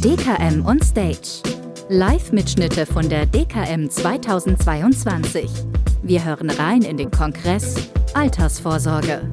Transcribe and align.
DKM 0.00 0.64
on 0.64 0.80
Stage. 0.80 1.42
Live-Mitschnitte 1.90 2.86
von 2.86 3.06
der 3.10 3.26
DKM 3.26 3.90
2022. 3.90 5.50
Wir 6.02 6.24
hören 6.24 6.48
rein 6.48 6.80
in 6.80 6.96
den 6.96 7.10
Kongress 7.10 7.90
Altersvorsorge. 8.14 9.30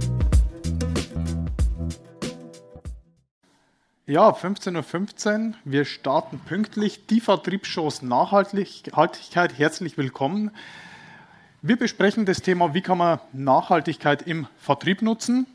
Ja, 4.05 4.31
15.15 4.31 5.47
Uhr. 5.47 5.53
Wir 5.63 5.85
starten 5.85 6.39
pünktlich. 6.39 7.07
Die 7.07 7.21
Vertriebsshows 7.21 8.01
Nachhaltigkeit. 8.01 9.57
Herzlich 9.57 9.97
willkommen. 9.97 10.51
Wir 11.61 11.77
besprechen 11.77 12.25
das 12.25 12.41
Thema, 12.41 12.73
wie 12.73 12.81
kann 12.81 12.97
man 12.97 13.21
Nachhaltigkeit 13.31 14.23
im 14.23 14.47
Vertrieb 14.57 15.01
nutzen. 15.01 15.47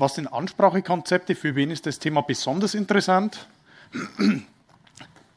Was 0.00 0.14
sind 0.14 0.28
Ansprachekonzepte? 0.28 1.34
Für 1.34 1.54
wen 1.56 1.70
ist 1.70 1.84
das 1.84 1.98
Thema 1.98 2.22
besonders 2.22 2.74
interessant? 2.74 3.46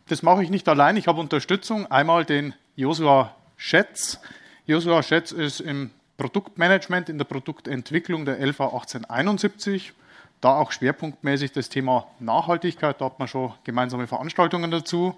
Das 0.08 0.24
mache 0.24 0.42
ich 0.42 0.50
nicht 0.50 0.70
allein. 0.70 0.96
Ich 0.96 1.10
habe 1.10 1.20
Unterstützung. 1.20 1.92
Einmal 1.92 2.24
den 2.24 2.54
Josua 2.78 3.36
Schätz. 3.58 4.22
Josua 4.66 5.04
Schätz 5.04 5.34
ist 5.34 5.60
im 5.60 5.92
Produktmanagement, 6.16 7.10
in 7.10 7.18
der 7.18 7.26
Produktentwicklung 7.26 8.24
der 8.24 8.40
LV 8.40 8.62
1871. 8.62 9.92
Da 10.40 10.56
auch 10.56 10.72
schwerpunktmäßig 10.72 11.52
das 11.52 11.68
Thema 11.68 12.08
Nachhaltigkeit. 12.22 13.02
Da 13.02 13.06
hat 13.06 13.20
man 13.20 13.28
schon 13.28 13.52
gemeinsame 13.66 14.08
Veranstaltungen 14.08 14.72
dazu. 14.72 15.14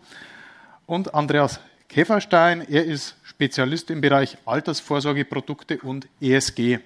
Und 0.88 1.14
Andreas 1.14 1.60
Käferstein, 1.88 2.68
er 2.68 2.84
ist 2.86 3.16
Spezialist 3.22 3.92
im 3.92 4.02
Bereich 4.02 4.40
Altersvorsorgeprodukte 4.48 5.78
und 5.82 6.08
ESG. 6.20 6.80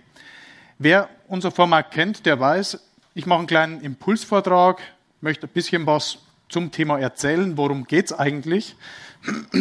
Wer 0.77 1.09
unser 1.29 1.51
Format 1.51 1.91
kennt, 1.91 2.25
der 2.25 2.39
weiß, 2.39 2.79
ich 3.13 3.25
mache 3.25 3.39
einen 3.39 3.47
kleinen 3.47 3.81
Impulsvortrag, 3.81 4.81
möchte 5.21 5.47
ein 5.47 5.53
bisschen 5.53 5.85
was 5.85 6.19
zum 6.49 6.71
Thema 6.71 6.99
erzählen, 6.99 7.55
worum 7.57 7.85
geht 7.85 8.07
es 8.07 8.13
eigentlich, 8.13 8.75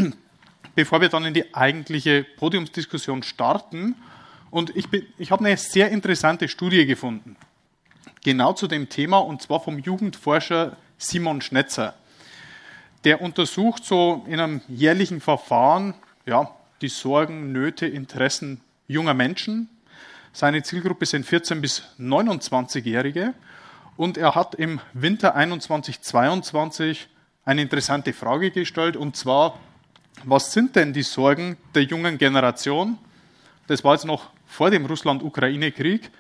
bevor 0.74 1.00
wir 1.00 1.08
dann 1.08 1.24
in 1.24 1.34
die 1.34 1.54
eigentliche 1.54 2.24
Podiumsdiskussion 2.36 3.22
starten. 3.22 3.94
Und 4.50 4.74
ich, 4.74 4.86
ich 5.18 5.30
habe 5.30 5.44
eine 5.44 5.56
sehr 5.56 5.90
interessante 5.90 6.48
Studie 6.48 6.86
gefunden, 6.86 7.36
genau 8.24 8.54
zu 8.54 8.66
dem 8.66 8.88
Thema, 8.88 9.18
und 9.18 9.42
zwar 9.42 9.60
vom 9.60 9.78
Jugendforscher 9.78 10.76
Simon 10.96 11.42
Schnetzer. 11.42 11.94
Der 13.04 13.20
untersucht 13.20 13.84
so 13.84 14.24
in 14.26 14.40
einem 14.40 14.62
jährlichen 14.68 15.20
Verfahren 15.20 15.94
ja, 16.24 16.50
die 16.80 16.88
Sorgen, 16.88 17.52
Nöte, 17.52 17.86
Interessen 17.86 18.60
junger 18.86 19.14
Menschen. 19.14 19.68
Seine 20.32 20.62
Zielgruppe 20.62 21.06
sind 21.06 21.26
14 21.26 21.60
bis 21.60 21.82
29-Jährige 21.98 23.34
und 23.96 24.16
er 24.16 24.34
hat 24.34 24.54
im 24.54 24.80
Winter 24.92 25.36
21-22 25.36 27.06
eine 27.44 27.62
interessante 27.62 28.12
Frage 28.12 28.50
gestellt, 28.50 28.96
und 28.96 29.16
zwar, 29.16 29.58
was 30.24 30.52
sind 30.52 30.76
denn 30.76 30.92
die 30.92 31.02
Sorgen 31.02 31.56
der 31.74 31.84
jungen 31.84 32.18
Generation? 32.18 32.98
Das 33.66 33.82
war 33.84 33.94
jetzt 33.94 34.04
noch 34.04 34.30
vor 34.46 34.70
dem 34.70 34.86
Russland-Ukraine-Krieg. 34.86 36.10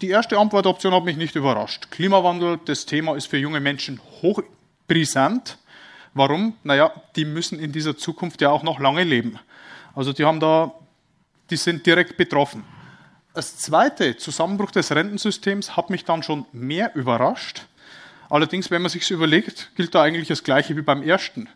Die 0.00 0.08
erste 0.08 0.38
Antwortoption 0.38 0.92
hat 0.92 1.04
mich 1.04 1.16
nicht 1.16 1.36
überrascht. 1.36 1.90
Klimawandel, 1.90 2.58
das 2.64 2.86
Thema 2.86 3.16
ist 3.16 3.26
für 3.26 3.38
junge 3.38 3.60
Menschen 3.60 4.00
hochbrisant. 4.20 5.58
Warum? 6.12 6.54
Naja, 6.62 6.92
die 7.16 7.24
müssen 7.24 7.58
in 7.58 7.72
dieser 7.72 7.96
Zukunft 7.96 8.40
ja 8.40 8.50
auch 8.50 8.62
noch 8.62 8.80
lange 8.80 9.04
leben. 9.04 9.38
Also 9.94 10.12
die 10.12 10.24
haben 10.24 10.40
da, 10.40 10.72
die 11.50 11.56
sind 11.56 11.86
direkt 11.86 12.16
betroffen. 12.16 12.64
Das 13.34 13.56
zweite, 13.56 14.16
Zusammenbruch 14.16 14.70
des 14.70 14.92
Rentensystems, 14.92 15.76
hat 15.76 15.90
mich 15.90 16.04
dann 16.04 16.22
schon 16.22 16.46
mehr 16.52 16.94
überrascht. 16.94 17.62
Allerdings, 18.30 18.70
wenn 18.70 18.80
man 18.80 18.92
sich 18.92 19.10
überlegt, 19.10 19.72
gilt 19.74 19.92
da 19.96 20.02
eigentlich 20.02 20.28
das 20.28 20.44
Gleiche 20.44 20.76
wie 20.76 20.82
beim 20.82 21.02
ersten. 21.02 21.48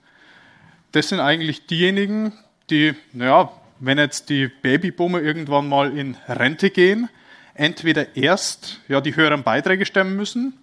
Das 0.91 1.09
sind 1.09 1.21
eigentlich 1.21 1.67
diejenigen, 1.67 2.33
die, 2.69 2.97
naja, 3.13 3.53
wenn 3.79 3.97
jetzt 3.97 4.29
die 4.29 4.49
Babyboomer 4.49 5.23
irgendwann 5.23 5.69
mal 5.69 5.97
in 5.97 6.17
Rente 6.27 6.71
gehen, 6.71 7.09
entweder 7.55 8.17
erst 8.17 8.81
ja, 8.89 9.01
die 9.01 9.15
höheren 9.15 9.45
Beiträge 9.45 9.87
stemmen 9.87 10.17
müssen 10.17 10.55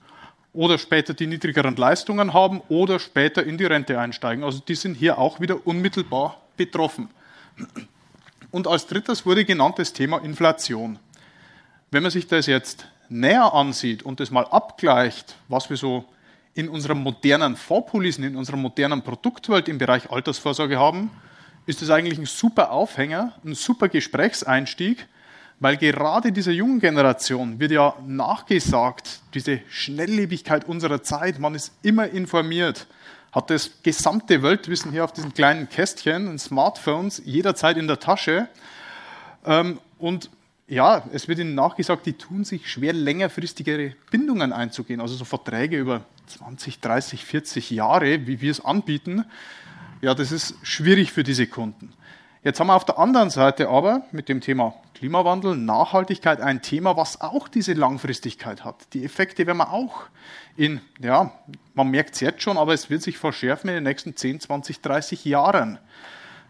oder 0.51 0.77
später 0.77 1.13
die 1.13 1.27
niedrigeren 1.27 1.77
Leistungen 1.77 2.33
haben 2.33 2.61
oder 2.67 2.99
später 2.99 3.41
in 3.45 3.57
die 3.57 3.65
Rente 3.65 3.97
einsteigen. 3.97 4.43
Also 4.43 4.59
die 4.59 4.75
sind 4.75 4.95
hier 4.95 5.17
auch 5.17 5.39
wieder 5.39 5.65
unmittelbar 5.65 6.41
betroffen. 6.57 7.09
Und 8.51 8.67
als 8.67 8.87
drittes 8.87 9.25
wurde 9.25 9.45
genannt 9.45 9.79
das 9.79 9.93
Thema 9.93 10.17
Inflation. 10.17 10.99
Wenn 11.95 12.03
man 12.03 12.11
sich 12.11 12.27
das 12.27 12.45
jetzt 12.47 12.87
näher 13.07 13.53
ansieht 13.53 14.03
und 14.03 14.19
das 14.19 14.29
mal 14.29 14.43
abgleicht, 14.43 15.37
was 15.47 15.69
wir 15.69 15.77
so 15.77 16.03
in 16.53 16.67
unserer 16.67 16.93
modernen 16.93 17.55
Fondspolicen, 17.55 18.25
in 18.25 18.35
unserer 18.35 18.57
modernen 18.57 19.01
Produktwelt 19.01 19.69
im 19.69 19.77
Bereich 19.77 20.11
Altersvorsorge 20.11 20.77
haben, 20.77 21.09
ist 21.65 21.81
das 21.81 21.89
eigentlich 21.89 22.19
ein 22.19 22.25
super 22.25 22.71
Aufhänger, 22.71 23.31
ein 23.45 23.55
super 23.55 23.87
Gesprächseinstieg, 23.87 25.07
weil 25.61 25.77
gerade 25.77 26.33
dieser 26.33 26.51
jungen 26.51 26.81
Generation 26.81 27.61
wird 27.61 27.71
ja 27.71 27.95
nachgesagt, 28.05 29.21
diese 29.33 29.61
Schnelllebigkeit 29.69 30.65
unserer 30.67 31.01
Zeit, 31.01 31.39
man 31.39 31.55
ist 31.55 31.71
immer 31.81 32.09
informiert, 32.09 32.87
hat 33.31 33.49
das 33.49 33.71
gesamte 33.83 34.43
Weltwissen 34.43 34.91
hier 34.91 35.05
auf 35.05 35.13
diesen 35.13 35.33
kleinen 35.33 35.69
Kästchen, 35.69 36.37
Smartphones, 36.39 37.21
jederzeit 37.23 37.77
in 37.77 37.87
der 37.87 38.01
Tasche. 38.01 38.49
Ähm, 39.45 39.79
und 39.97 40.29
ja, 40.67 41.03
es 41.11 41.27
wird 41.27 41.39
ihnen 41.39 41.55
nachgesagt, 41.55 42.05
die 42.05 42.13
tun 42.13 42.43
sich 42.43 42.69
schwer, 42.69 42.93
längerfristigere 42.93 43.95
Bindungen 44.09 44.51
einzugehen, 44.51 44.99
also 44.99 45.15
so 45.15 45.25
Verträge 45.25 45.77
über 45.77 46.01
20, 46.27 46.79
30, 46.79 47.23
40 47.23 47.69
Jahre, 47.71 48.25
wie 48.25 48.41
wir 48.41 48.51
es 48.51 48.63
anbieten. 48.63 49.25
Ja, 50.01 50.15
das 50.15 50.31
ist 50.31 50.55
schwierig 50.63 51.11
für 51.11 51.23
diese 51.23 51.47
Kunden. 51.47 51.93
Jetzt 52.43 52.59
haben 52.59 52.67
wir 52.67 52.75
auf 52.75 52.85
der 52.85 52.99
anderen 52.99 53.29
Seite 53.31 53.69
aber 53.69 54.03
mit 54.11 54.29
dem 54.29 54.41
Thema 54.41 54.75
Klimawandel, 54.93 55.55
Nachhaltigkeit 55.55 56.41
ein 56.41 56.61
Thema, 56.61 56.95
was 56.95 57.21
auch 57.21 57.47
diese 57.47 57.73
Langfristigkeit 57.73 58.63
hat. 58.63 58.93
Die 58.93 59.03
Effekte 59.03 59.45
werden 59.45 59.57
wir 59.57 59.71
auch 59.71 60.03
in, 60.55 60.79
ja, 60.99 61.31
man 61.73 61.89
merkt 61.89 62.15
es 62.15 62.21
jetzt 62.21 62.43
schon, 62.43 62.57
aber 62.57 62.73
es 62.73 62.89
wird 62.89 63.01
sich 63.01 63.17
verschärfen 63.17 63.69
in 63.69 63.75
den 63.75 63.83
nächsten 63.83 64.15
10, 64.15 64.41
20, 64.41 64.81
30 64.81 65.25
Jahren. 65.25 65.79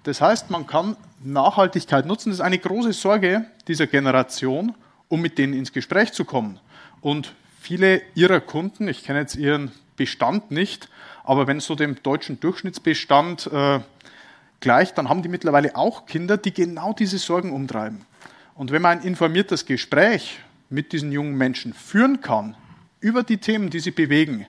Das 0.06 0.22
heißt, 0.22 0.52
man 0.52 0.68
kann 0.68 0.96
Nachhaltigkeit 1.24 2.06
nutzen. 2.06 2.30
Das 2.30 2.38
ist 2.38 2.46
eine 2.46 2.60
große 2.60 2.94
Sorge 2.94 3.46
dieser 3.68 3.88
Generation, 3.88 4.76
um 5.08 5.20
mit 5.20 5.40
denen 5.40 5.54
ins 5.54 5.74
Gespräch 5.74 6.14
zu 6.14 6.26
kommen. 6.26 6.60
Und 7.02 7.34
viele 7.60 8.04
ihrer 8.14 8.40
Kunden, 8.40 8.88
ich 8.88 9.04
kenne 9.04 9.20
jetzt 9.20 9.36
ihren 9.36 9.72
Bestand 9.98 10.52
nicht, 10.52 10.90
aber 11.24 11.48
wenn 11.48 11.58
es 11.58 11.66
so 11.66 11.74
dem 11.74 12.04
deutschen 12.04 12.40
Durchschnittsbestand 12.40 13.48
äh, 13.52 13.80
gleicht, 14.60 14.96
dann 15.00 15.10
haben 15.10 15.24
die 15.24 15.30
mittlerweile 15.30 15.76
auch 15.76 16.06
Kinder, 16.06 16.38
die 16.38 16.54
genau 16.54 16.94
diese 16.94 17.18
Sorgen 17.18 17.52
umtreiben. 17.52 18.06
Und 18.54 18.72
wenn 18.72 18.84
man 18.84 19.00
ein 19.00 19.04
informiertes 19.04 19.66
Gespräch 19.66 20.38
mit 20.70 20.94
diesen 20.94 21.12
jungen 21.12 21.36
Menschen 21.36 21.74
führen 21.74 22.22
kann 22.22 22.56
über 23.00 23.24
die 23.24 23.38
Themen, 23.38 23.72
die 23.72 23.80
sie 23.80 23.90
bewegen, 23.90 24.46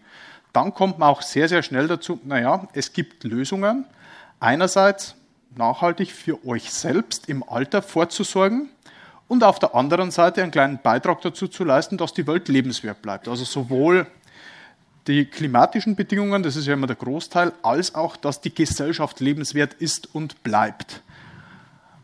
dann 0.52 0.74
kommt 0.74 0.98
man 0.98 1.08
auch 1.08 1.22
sehr, 1.22 1.48
sehr 1.48 1.62
schnell 1.62 1.88
dazu, 1.88 2.20
naja, 2.24 2.68
es 2.74 2.92
gibt 2.92 3.24
Lösungen. 3.24 3.86
Einerseits 4.38 5.16
nachhaltig 5.56 6.12
für 6.12 6.46
euch 6.46 6.70
selbst 6.70 7.28
im 7.28 7.42
Alter 7.48 7.82
vorzusorgen 7.82 8.68
und 9.28 9.42
auf 9.42 9.58
der 9.58 9.74
anderen 9.74 10.10
Seite 10.10 10.42
einen 10.42 10.52
kleinen 10.52 10.78
Beitrag 10.82 11.20
dazu 11.22 11.48
zu 11.48 11.64
leisten, 11.64 11.96
dass 11.96 12.12
die 12.12 12.26
Welt 12.26 12.48
lebenswert 12.48 13.02
bleibt. 13.02 13.28
Also 13.28 13.44
sowohl 13.44 14.06
die 15.06 15.24
klimatischen 15.24 15.96
Bedingungen, 15.96 16.42
das 16.42 16.56
ist 16.56 16.66
ja 16.66 16.74
immer 16.74 16.86
der 16.86 16.96
Großteil, 16.96 17.52
als 17.62 17.94
auch, 17.94 18.16
dass 18.16 18.40
die 18.40 18.54
Gesellschaft 18.54 19.20
lebenswert 19.20 19.74
ist 19.74 20.14
und 20.14 20.42
bleibt. 20.42 21.02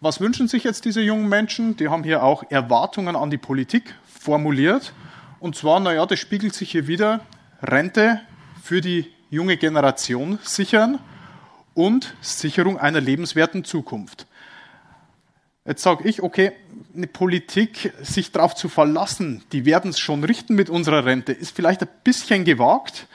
Was 0.00 0.20
wünschen 0.20 0.48
sich 0.48 0.64
jetzt 0.64 0.84
diese 0.84 1.00
jungen 1.00 1.28
Menschen? 1.28 1.76
Die 1.76 1.88
haben 1.88 2.04
hier 2.04 2.22
auch 2.22 2.44
Erwartungen 2.50 3.16
an 3.16 3.30
die 3.30 3.38
Politik 3.38 3.94
formuliert. 4.04 4.92
Und 5.38 5.56
zwar, 5.56 5.80
naja, 5.80 6.06
das 6.06 6.18
spiegelt 6.18 6.54
sich 6.54 6.70
hier 6.70 6.86
wieder, 6.86 7.20
Rente 7.62 8.20
für 8.62 8.80
die 8.80 9.12
junge 9.30 9.56
Generation 9.56 10.38
sichern 10.42 10.98
und 11.74 12.14
Sicherung 12.20 12.78
einer 12.78 13.00
lebenswerten 13.00 13.64
Zukunft. 13.64 14.26
Jetzt 15.64 15.82
sage 15.82 16.08
ich, 16.08 16.22
okay, 16.22 16.52
eine 16.94 17.06
Politik, 17.06 17.92
sich 18.02 18.32
darauf 18.32 18.54
zu 18.54 18.68
verlassen, 18.68 19.44
die 19.52 19.64
werden 19.64 19.90
es 19.90 20.00
schon 20.00 20.24
richten 20.24 20.54
mit 20.54 20.68
unserer 20.68 21.04
Rente, 21.04 21.32
ist 21.32 21.54
vielleicht 21.54 21.82
ein 21.82 21.88
bisschen 22.02 22.44
gewagt. 22.44 23.06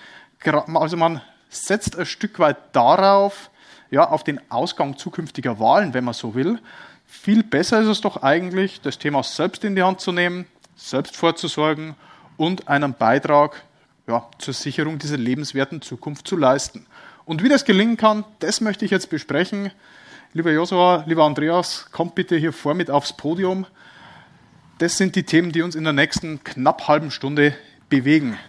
Also 0.44 0.96
man 0.96 1.22
setzt 1.50 1.98
ein 1.98 2.06
Stück 2.06 2.40
weit 2.40 2.58
darauf, 2.74 3.50
ja, 3.90 4.10
auf 4.10 4.24
den 4.24 4.40
Ausgang 4.50 4.98
zukünftiger 4.98 5.60
Wahlen, 5.60 5.94
wenn 5.94 6.04
man 6.06 6.14
so 6.14 6.36
will. 6.36 6.60
Viel 7.06 7.44
besser 7.44 7.82
ist 7.82 7.88
es 7.88 8.02
doch 8.02 8.24
eigentlich, 8.24 8.82
das 8.82 8.98
Thema 8.98 9.24
selbst 9.24 9.64
in 9.64 9.76
die 9.76 9.84
Hand 9.84 10.02
zu 10.02 10.12
nehmen, 10.12 10.46
selbst 10.76 11.18
vorzusorgen 11.18 11.96
und 12.38 12.68
einen 12.68 12.94
Beitrag 12.94 13.64
ja, 14.08 14.30
zur 14.38 14.54
Sicherung 14.54 15.00
dieser 15.00 15.18
lebenswerten 15.18 15.82
Zukunft 15.82 16.28
zu 16.28 16.38
leisten. 16.38 16.86
Und 17.28 17.44
wie 17.44 17.50
das 17.50 17.66
gelingen 17.66 17.98
kann, 17.98 18.24
das 18.40 18.62
möchte 18.62 18.86
ich 18.86 18.92
jetzt 18.92 19.10
besprechen. 19.10 19.72
Lieber 20.32 20.50
Josua, 20.50 21.04
lieber 21.08 21.26
Andreas, 21.26 21.92
kommt 21.92 22.16
bitte 22.16 22.38
hier 22.38 22.54
vor 22.54 22.74
mit 22.74 22.90
aufs 22.90 23.12
Podium. 23.12 23.66
Das 24.78 24.98
sind 24.98 25.14
die 25.18 25.24
Themen, 25.24 25.52
die 25.52 25.62
uns 25.62 25.76
in 25.76 25.84
der 25.84 25.92
nächsten 25.92 26.42
knapp 26.46 26.88
halben 26.88 27.12
Stunde 27.12 27.54
bewegen. 27.90 28.40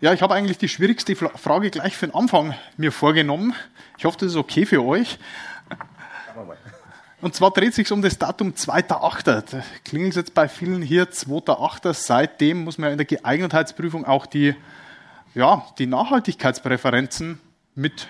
Ja, 0.00 0.12
ich 0.12 0.22
habe 0.22 0.34
eigentlich 0.34 0.58
die 0.58 0.68
schwierigste 0.68 1.16
Frage 1.16 1.70
gleich 1.70 1.96
für 1.96 2.06
den 2.06 2.14
Anfang 2.14 2.54
mir 2.76 2.92
vorgenommen. 2.92 3.52
Ich 3.98 4.04
hoffe, 4.04 4.18
das 4.20 4.28
ist 4.28 4.36
okay 4.36 4.64
für 4.64 4.84
euch. 4.84 5.18
Und 7.20 7.34
zwar 7.34 7.50
dreht 7.50 7.74
sich 7.74 7.90
um 7.90 8.00
das 8.00 8.16
Datum 8.18 8.52
2.8. 8.52 9.24
Da 9.24 9.42
klingelt 9.84 10.10
es 10.10 10.16
jetzt 10.16 10.34
bei 10.34 10.46
vielen 10.46 10.82
hier 10.82 11.10
2.8. 11.10 11.92
Seitdem 11.94 12.62
muss 12.62 12.78
man 12.78 12.90
ja 12.90 12.92
in 12.92 12.98
der 12.98 13.06
Geeignetheitsprüfung 13.06 14.04
auch 14.04 14.26
die 14.26 14.54
ja, 15.34 15.66
die 15.78 15.86
Nachhaltigkeitspräferenzen 15.86 17.40
mit 17.74 18.08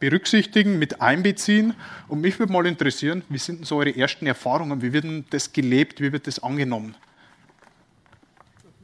berücksichtigen, 0.00 0.78
mit 0.78 1.00
einbeziehen. 1.00 1.74
Und 2.08 2.20
mich 2.20 2.38
würde 2.38 2.52
mal 2.52 2.66
interessieren, 2.66 3.22
wie 3.28 3.38
sind 3.38 3.58
denn 3.58 3.64
so 3.64 3.76
eure 3.76 3.96
ersten 3.96 4.26
Erfahrungen? 4.26 4.82
Wie 4.82 4.92
wird 4.92 5.04
denn 5.04 5.24
das 5.30 5.52
gelebt? 5.52 6.00
Wie 6.00 6.12
wird 6.12 6.26
das 6.26 6.42
angenommen? 6.42 6.94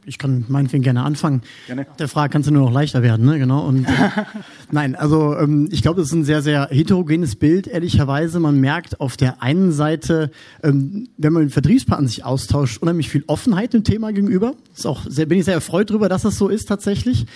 Ich 0.06 0.18
kann 0.18 0.44
meinetwegen 0.48 0.82
gerne 0.82 1.02
anfangen. 1.02 1.42
Gerne. 1.66 1.86
Der 1.98 2.08
Frage 2.08 2.32
kannst 2.32 2.48
du 2.48 2.52
nur 2.52 2.66
noch 2.66 2.72
leichter 2.72 3.02
werden, 3.02 3.24
ne? 3.24 3.38
Genau. 3.38 3.66
Und 3.66 3.84
äh, 3.84 3.90
nein, 4.70 4.94
also 4.94 5.36
ähm, 5.36 5.68
ich 5.70 5.82
glaube, 5.82 6.00
das 6.00 6.08
ist 6.08 6.14
ein 6.14 6.24
sehr, 6.24 6.42
sehr 6.42 6.68
heterogenes 6.70 7.36
Bild, 7.36 7.66
ehrlicherweise. 7.66 8.40
Man 8.40 8.60
merkt 8.60 9.00
auf 9.00 9.16
der 9.16 9.42
einen 9.42 9.72
Seite, 9.72 10.30
ähm, 10.62 11.08
wenn 11.16 11.32
man 11.32 11.44
mit 11.44 11.52
Vertriebspartnern 11.52 12.08
sich 12.08 12.24
austauscht, 12.24 12.82
unheimlich 12.82 13.08
viel 13.08 13.24
Offenheit 13.26 13.72
dem 13.72 13.84
Thema 13.84 14.12
gegenüber. 14.12 14.54
Ist 14.74 14.86
auch 14.86 15.04
sehr, 15.08 15.26
bin 15.26 15.38
ich 15.38 15.44
sehr 15.44 15.54
erfreut 15.54 15.90
darüber, 15.90 16.08
dass 16.08 16.22
das 16.22 16.36
so 16.36 16.48
ist 16.48 16.66
tatsächlich. 16.66 17.26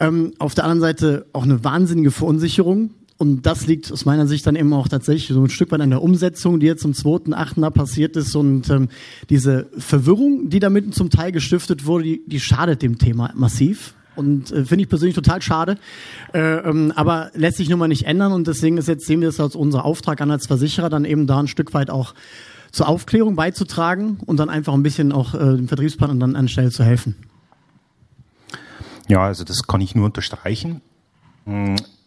Ähm, 0.00 0.32
auf 0.38 0.54
der 0.54 0.64
anderen 0.64 0.80
Seite 0.80 1.26
auch 1.32 1.44
eine 1.44 1.64
wahnsinnige 1.64 2.10
Verunsicherung 2.10 2.90
und 3.18 3.46
das 3.46 3.66
liegt 3.66 3.92
aus 3.92 4.04
meiner 4.04 4.28
Sicht 4.28 4.46
dann 4.46 4.54
eben 4.54 4.72
auch 4.72 4.86
tatsächlich 4.86 5.26
so 5.28 5.42
ein 5.42 5.50
Stück 5.50 5.72
weit 5.72 5.80
an 5.80 5.90
der 5.90 6.02
Umsetzung, 6.02 6.60
die 6.60 6.66
jetzt 6.66 6.82
zum 6.82 6.92
2.8. 6.92 7.60
da 7.60 7.68
passiert 7.70 8.16
ist. 8.16 8.34
Und 8.36 8.70
ähm, 8.70 8.88
diese 9.28 9.66
Verwirrung, 9.76 10.50
die 10.50 10.60
damit 10.60 10.94
zum 10.94 11.10
Teil 11.10 11.32
gestiftet 11.32 11.84
wurde, 11.84 12.04
die, 12.04 12.22
die 12.26 12.38
schadet 12.38 12.80
dem 12.80 12.96
Thema 12.98 13.32
massiv. 13.34 13.94
Und 14.14 14.52
äh, 14.52 14.64
finde 14.64 14.84
ich 14.84 14.88
persönlich 14.88 15.16
total 15.16 15.42
schade. 15.42 15.78
Äh, 16.32 16.38
ähm, 16.38 16.92
aber 16.94 17.32
lässt 17.34 17.56
sich 17.56 17.68
nun 17.68 17.80
mal 17.80 17.88
nicht 17.88 18.04
ändern. 18.04 18.32
Und 18.32 18.46
deswegen 18.46 18.78
ist 18.78 18.86
jetzt, 18.86 19.04
sehen 19.04 19.20
wir 19.20 19.30
es 19.30 19.40
als 19.40 19.56
unser 19.56 19.84
Auftrag 19.84 20.20
an 20.20 20.30
als 20.30 20.46
Versicherer, 20.46 20.88
dann 20.88 21.04
eben 21.04 21.26
da 21.26 21.40
ein 21.40 21.48
Stück 21.48 21.74
weit 21.74 21.90
auch 21.90 22.14
zur 22.70 22.88
Aufklärung 22.88 23.34
beizutragen 23.34 24.18
und 24.26 24.36
dann 24.36 24.48
einfach 24.48 24.74
ein 24.74 24.84
bisschen 24.84 25.10
auch 25.10 25.34
äh, 25.34 25.38
dem 25.38 25.66
Vertriebspartner 25.66 26.20
dann 26.20 26.36
anstelle 26.36 26.70
zu 26.70 26.84
helfen. 26.84 27.16
Ja, 29.08 29.22
also 29.22 29.42
das 29.42 29.64
kann 29.64 29.80
ich 29.80 29.96
nur 29.96 30.04
unterstreichen. 30.04 30.82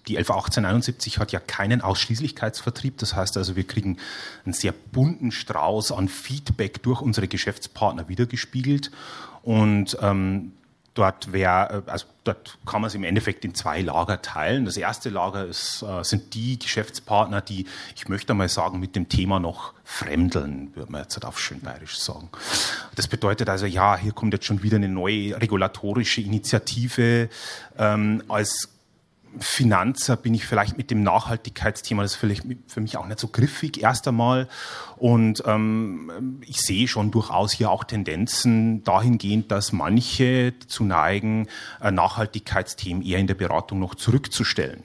Die 0.07 0.17
111871 0.17 1.19
hat 1.19 1.31
ja 1.31 1.39
keinen 1.39 1.81
Ausschließlichkeitsvertrieb. 1.81 2.97
Das 2.97 3.15
heißt 3.15 3.37
also, 3.37 3.55
wir 3.55 3.65
kriegen 3.65 3.97
einen 4.45 4.53
sehr 4.53 4.71
bunten 4.71 5.31
Strauß 5.31 5.91
an 5.91 6.07
Feedback 6.07 6.81
durch 6.83 7.01
unsere 7.01 7.27
Geschäftspartner 7.27 8.09
wiedergespiegelt. 8.09 8.91
Und 9.43 9.97
ähm, 10.01 10.53
dort 10.93 11.31
wäre, 11.31 11.83
also 11.85 12.05
dort 12.23 12.57
kann 12.65 12.81
man 12.81 12.89
es 12.89 12.95
im 12.95 13.03
Endeffekt 13.03 13.45
in 13.45 13.55
zwei 13.55 13.81
Lager 13.81 14.21
teilen. 14.21 14.65
Das 14.65 14.77
erste 14.77 15.09
Lager 15.09 15.45
ist, 15.45 15.83
äh, 15.83 16.03
sind 16.03 16.33
die 16.33 16.59
Geschäftspartner, 16.59 17.41
die, 17.41 17.65
ich 17.95 18.07
möchte 18.09 18.33
mal 18.33 18.49
sagen, 18.49 18.79
mit 18.79 18.95
dem 18.95 19.07
Thema 19.07 19.39
noch 19.39 19.73
fremdeln, 19.83 20.75
würde 20.75 20.91
man 20.91 21.01
jetzt 21.01 21.15
halt 21.15 21.25
auf 21.25 21.39
schön 21.39 21.61
bayerisch 21.61 21.99
sagen. 21.99 22.29
Das 22.95 23.07
bedeutet 23.07 23.49
also, 23.49 23.65
ja, 23.65 23.97
hier 23.97 24.11
kommt 24.11 24.33
jetzt 24.33 24.45
schon 24.45 24.63
wieder 24.63 24.77
eine 24.77 24.89
neue 24.89 25.39
regulatorische 25.39 26.21
Initiative 26.21 27.29
ähm, 27.77 28.23
als 28.27 28.69
Finanzer 29.39 30.17
bin 30.17 30.33
ich 30.33 30.45
vielleicht 30.45 30.77
mit 30.77 30.91
dem 30.91 31.03
Nachhaltigkeitsthema, 31.03 32.01
das 32.03 32.13
ist 32.13 32.17
vielleicht 32.17 32.43
für 32.67 32.81
mich 32.81 32.97
auch 32.97 33.05
nicht 33.05 33.19
so 33.19 33.27
griffig 33.27 33.81
erst 33.81 34.07
einmal. 34.07 34.47
Und 34.97 35.43
ähm, 35.45 36.41
ich 36.45 36.61
sehe 36.61 36.87
schon 36.87 37.11
durchaus 37.11 37.51
hier 37.51 37.71
auch 37.71 37.83
Tendenzen 37.83 38.83
dahingehend, 38.83 39.51
dass 39.51 39.71
manche 39.71 40.53
zu 40.67 40.83
neigen, 40.83 41.47
äh, 41.81 41.91
Nachhaltigkeitsthemen 41.91 43.03
eher 43.03 43.19
in 43.19 43.27
der 43.27 43.35
Beratung 43.35 43.79
noch 43.79 43.95
zurückzustellen. 43.95 44.83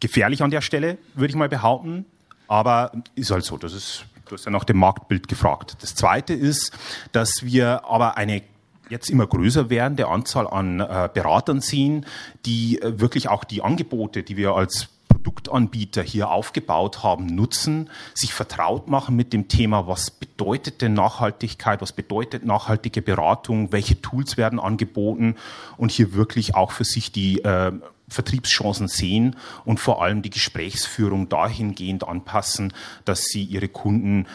Gefährlich 0.00 0.42
an 0.42 0.50
der 0.50 0.62
Stelle, 0.62 0.98
würde 1.14 1.30
ich 1.30 1.36
mal 1.36 1.48
behaupten, 1.48 2.06
aber 2.48 2.92
ist 3.14 3.30
halt 3.30 3.44
so. 3.44 3.58
Das 3.58 3.72
ist, 3.72 4.06
du 4.26 4.34
hast 4.34 4.44
ja 4.44 4.50
nach 4.50 4.64
dem 4.64 4.78
Marktbild 4.78 5.28
gefragt. 5.28 5.76
Das 5.80 5.94
Zweite 5.94 6.32
ist, 6.32 6.72
dass 7.12 7.44
wir 7.44 7.84
aber 7.84 8.16
eine 8.16 8.42
jetzt 8.90 9.08
immer 9.08 9.26
größer 9.26 9.70
werden, 9.70 9.96
der 9.96 10.08
Anzahl 10.08 10.46
an 10.46 10.80
äh, 10.80 11.08
Beratern 11.12 11.60
sehen, 11.60 12.06
die 12.44 12.80
äh, 12.82 13.00
wirklich 13.00 13.28
auch 13.28 13.44
die 13.44 13.62
Angebote, 13.62 14.22
die 14.22 14.36
wir 14.36 14.54
als 14.54 14.88
Produktanbieter 15.08 16.02
hier 16.02 16.30
aufgebaut 16.30 17.02
haben, 17.02 17.26
nutzen, 17.26 17.90
sich 18.14 18.32
vertraut 18.32 18.88
machen 18.88 19.16
mit 19.16 19.32
dem 19.32 19.48
Thema, 19.48 19.86
was 19.86 20.10
bedeutet 20.10 20.82
denn 20.82 20.94
Nachhaltigkeit, 20.94 21.82
was 21.82 21.92
bedeutet 21.92 22.44
nachhaltige 22.44 23.02
Beratung, 23.02 23.72
welche 23.72 24.00
Tools 24.00 24.36
werden 24.36 24.58
angeboten 24.58 25.36
und 25.76 25.90
hier 25.90 26.14
wirklich 26.14 26.54
auch 26.54 26.70
für 26.70 26.84
sich 26.84 27.12
die 27.12 27.42
äh, 27.44 27.72
Vertriebschancen 28.08 28.88
sehen 28.88 29.36
und 29.64 29.78
vor 29.78 30.02
allem 30.02 30.22
die 30.22 30.30
Gesprächsführung 30.30 31.28
dahingehend 31.28 32.06
anpassen, 32.06 32.72
dass 33.04 33.24
sie 33.24 33.44
ihre 33.44 33.68
Kunden 33.68 34.26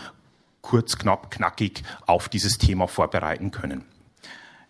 kurz, 0.62 0.98
knapp, 0.98 1.32
knackig 1.32 1.84
auf 2.06 2.30
dieses 2.30 2.58
Thema 2.58 2.88
vorbereiten 2.88 3.52
können. 3.52 3.86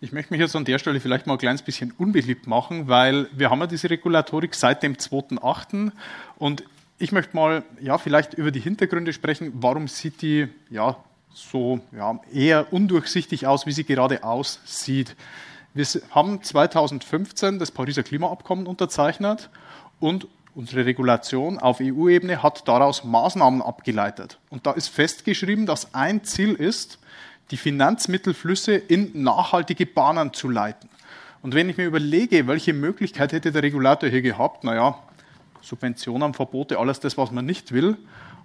Ich 0.06 0.12
möchte 0.12 0.32
mich 0.32 0.40
jetzt 0.40 0.54
an 0.54 0.64
der 0.64 0.78
Stelle 0.78 1.00
vielleicht 1.00 1.26
mal 1.26 1.32
ein 1.32 1.38
kleines 1.38 1.62
bisschen 1.62 1.90
unbeliebt 1.98 2.46
machen, 2.46 2.86
weil 2.86 3.28
wir 3.32 3.50
haben 3.50 3.58
ja 3.58 3.66
diese 3.66 3.90
Regulatorik 3.90 4.54
seit 4.54 4.84
dem 4.84 4.94
2.8. 4.94 5.90
und 6.38 6.62
ich 7.00 7.10
möchte 7.10 7.34
mal 7.34 7.64
ja, 7.80 7.98
vielleicht 7.98 8.34
über 8.34 8.52
die 8.52 8.60
Hintergründe 8.60 9.12
sprechen. 9.12 9.52
Warum 9.56 9.88
sieht 9.88 10.22
die 10.22 10.46
ja, 10.70 10.96
so 11.34 11.80
ja, 11.90 12.20
eher 12.32 12.72
undurchsichtig 12.72 13.48
aus, 13.48 13.66
wie 13.66 13.72
sie 13.72 13.82
gerade 13.82 14.22
aussieht? 14.22 15.16
Wir 15.74 15.84
haben 16.12 16.40
2015 16.40 17.58
das 17.58 17.72
Pariser 17.72 18.04
Klimaabkommen 18.04 18.68
unterzeichnet 18.68 19.50
und 19.98 20.28
unsere 20.54 20.86
Regulation 20.86 21.58
auf 21.58 21.80
EU-Ebene 21.82 22.44
hat 22.44 22.68
daraus 22.68 23.02
Maßnahmen 23.02 23.60
abgeleitet. 23.60 24.38
Und 24.50 24.66
da 24.68 24.70
ist 24.70 24.86
festgeschrieben, 24.86 25.66
dass 25.66 25.94
ein 25.94 26.22
Ziel 26.22 26.54
ist, 26.54 27.00
die 27.50 27.56
Finanzmittelflüsse 27.56 28.74
in 28.74 29.22
nachhaltige 29.22 29.86
Bahnen 29.86 30.32
zu 30.32 30.48
leiten. 30.48 30.88
Und 31.42 31.54
wenn 31.54 31.68
ich 31.68 31.76
mir 31.76 31.86
überlege, 31.86 32.46
welche 32.46 32.72
Möglichkeit 32.72 33.32
hätte 33.32 33.52
der 33.52 33.62
Regulator 33.62 34.08
hier 34.08 34.22
gehabt, 34.22 34.64
naja, 34.64 34.98
Subventionen, 35.62 36.34
Verbote, 36.34 36.78
alles 36.78 37.00
das, 37.00 37.16
was 37.16 37.30
man 37.30 37.46
nicht 37.46 37.72
will, 37.72 37.96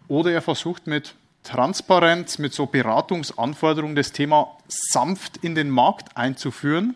oder 0.07 0.31
er 0.31 0.41
versucht 0.41 0.87
mit 0.87 1.15
Transparenz, 1.43 2.37
mit 2.37 2.53
so 2.53 2.65
Beratungsanforderungen 2.65 3.95
das 3.95 4.11
Thema 4.11 4.57
sanft 4.67 5.37
in 5.37 5.55
den 5.55 5.69
Markt 5.69 6.15
einzuführen. 6.15 6.95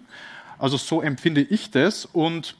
Also 0.60 0.78
so 0.78 1.02
empfinde 1.02 1.42
ich 1.42 1.72
das 1.72 2.06
und 2.06 2.56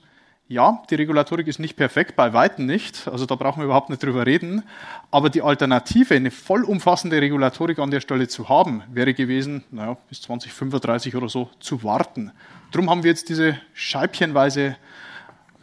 ja, 0.48 0.84
die 0.90 0.96
Regulatorik 0.96 1.48
ist 1.48 1.60
nicht 1.60 1.76
perfekt, 1.76 2.16
bei 2.16 2.32
weitem 2.34 2.68
nicht. 2.68 3.08
Also 3.08 3.26
da 3.26 3.36
brauchen 3.36 3.62
wir 3.62 3.66
überhaupt 3.66 3.90
nicht 3.90 4.04
drüber 4.04 4.28
reden. 4.28 4.64
Aber 5.10 5.32
die 5.32 5.42
Alternative, 5.42 6.14
eine 6.14 6.30
vollumfassende 6.30 7.20
Regulatorik 7.20 7.80
an 7.80 7.90
der 7.90 8.00
Stelle 8.00 8.28
zu 8.28 8.48
haben, 8.48 8.84
wäre 8.92 9.16
gewesen, 9.16 9.64
naja, 9.72 9.98
bis 10.08 10.22
2035 10.22 11.16
oder 11.16 11.30
so 11.30 11.50
zu 11.60 11.84
warten. 11.84 12.32
Darum 12.72 12.92
haben 12.92 13.04
wir 13.04 13.10
jetzt 13.10 13.30
diese 13.30 13.60
scheibchenweise 13.74 14.76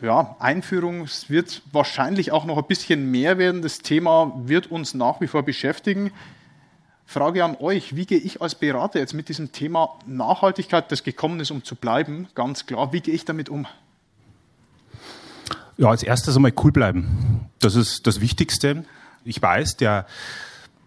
ja, 0.00 0.34
Einführung. 0.40 1.02
Es 1.02 1.30
wird 1.30 1.62
wahrscheinlich 1.70 2.32
auch 2.32 2.44
noch 2.44 2.58
ein 2.58 2.66
bisschen 2.66 3.08
mehr 3.08 3.38
werden. 3.38 3.62
Das 3.62 3.78
Thema 3.78 4.32
wird 4.46 4.66
uns 4.66 4.94
nach 4.94 5.20
wie 5.20 5.28
vor 5.28 5.44
beschäftigen. 5.44 6.10
Frage 7.06 7.44
an 7.44 7.56
euch, 7.60 7.94
wie 7.94 8.06
gehe 8.06 8.18
ich 8.18 8.42
als 8.42 8.56
Berater 8.56 8.98
jetzt 8.98 9.14
mit 9.14 9.28
diesem 9.28 9.52
Thema 9.52 9.98
Nachhaltigkeit, 10.06 10.90
das 10.90 11.04
gekommen 11.04 11.38
ist, 11.38 11.52
um 11.52 11.62
zu 11.62 11.76
bleiben, 11.76 12.26
ganz 12.34 12.66
klar, 12.66 12.92
wie 12.92 13.00
gehe 13.00 13.14
ich 13.14 13.24
damit 13.24 13.48
um? 13.48 13.66
Ja, 15.78 15.88
als 15.88 16.02
erstes 16.02 16.36
einmal 16.36 16.52
cool 16.62 16.72
bleiben. 16.72 17.48
Das 17.60 17.74
ist 17.74 18.06
das 18.06 18.20
Wichtigste. 18.20 18.84
Ich 19.24 19.40
weiß, 19.40 19.76
der 19.76 20.06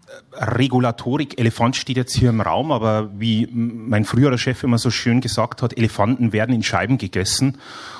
äh, 0.06 0.44
Regulatorik-Elefant 0.44 1.76
steht 1.76 1.96
jetzt 1.96 2.14
hier 2.14 2.30
im 2.30 2.40
Raum, 2.40 2.70
aber 2.70 3.10
wie 3.18 3.48
mein 3.52 4.04
früherer 4.04 4.38
Chef 4.38 4.62
immer 4.62 4.78
so 4.78 4.90
schön 4.90 5.20
gesagt 5.20 5.62
hat, 5.62 5.76
Elefanten 5.76 6.32
werden 6.32 6.54
in 6.54 6.62
Scheiben 6.62 6.98
gegessen. 6.98 7.58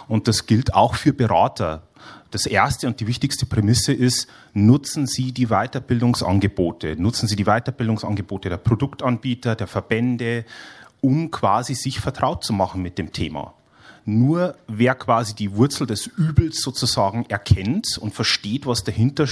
Und 0.09 0.29
das 0.29 0.47
gilt 0.47 0.75
auch 0.75 0.95
für 0.95 1.13
Berater. 1.13 1.83
Das 2.31 2.47
erste 2.47 2.87
und 2.87 3.01
die 3.01 3.07
wichtigste 3.07 3.47
Prämisse 3.47 3.93
ist, 3.93 4.29
nutzen 4.53 5.07
Sie 5.07 5.33
die 5.33 5.47
Weiterbildungsangebote, 5.47 7.01
nutzen 7.01 7.29
Sie 7.29 7.37
die 7.37 7.45
Weiterbildungsangebote 7.45 8.49
der 8.49 8.57
Produktanbieter, 8.57 9.55
der 9.55 9.67
Verbände, 9.67 10.45
um 11.01 11.31
quasi 11.31 11.75
sich 11.75 12.01
vertraut 12.01 12.45
zu 12.45 12.53
machen 12.53 12.83
mit 12.83 12.99
dem 12.99 13.13
Thema. 13.13 13.55
Nur 14.09 14.57
wer 14.69 14.95
quasi 14.95 15.35
die 15.35 15.57
Wurzel 15.57 15.87
des 15.87 16.07
Übels 16.07 16.63
sozusagen 16.63 17.27
erkennt 17.29 17.99
und 17.99 18.15
versteht, 18.15 18.65
was 18.65 18.85
dahinter 18.85 19.27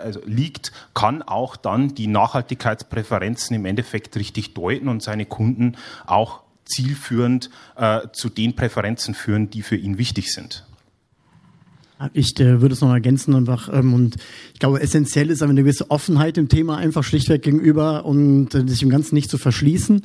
also 0.00 0.20
liegt, 0.24 0.70
kann 0.94 1.22
auch 1.22 1.56
dann 1.56 1.96
die 1.96 2.06
Nachhaltigkeitspräferenzen 2.06 3.56
im 3.56 3.64
Endeffekt 3.64 4.14
richtig 4.14 4.54
deuten 4.54 4.88
und 4.88 5.02
seine 5.02 5.26
Kunden 5.26 5.76
auch 6.06 6.42
zielführend 6.64 7.50
äh, 7.74 8.08
zu 8.12 8.28
den 8.28 8.54
Präferenzen 8.54 9.14
führen, 9.14 9.50
die 9.50 9.62
für 9.62 9.76
ihn 9.76 9.98
wichtig 9.98 10.32
sind. 10.32 10.64
Ich 12.14 12.38
äh, 12.40 12.60
würde 12.60 12.74
es 12.74 12.80
noch 12.80 12.92
ergänzen 12.92 13.34
einfach 13.34 13.68
ähm, 13.72 13.94
und 13.94 14.16
ich 14.52 14.60
glaube, 14.60 14.80
essentiell 14.80 15.30
ist 15.30 15.42
eine 15.42 15.54
gewisse 15.54 15.90
Offenheit 15.90 16.38
im 16.38 16.48
Thema 16.48 16.76
einfach 16.76 17.04
schlichtweg 17.04 17.42
gegenüber 17.42 18.04
und 18.04 18.54
äh, 18.54 18.66
sich 18.66 18.82
im 18.82 18.90
Ganzen 18.90 19.14
nicht 19.14 19.30
zu 19.30 19.38
verschließen. 19.38 20.02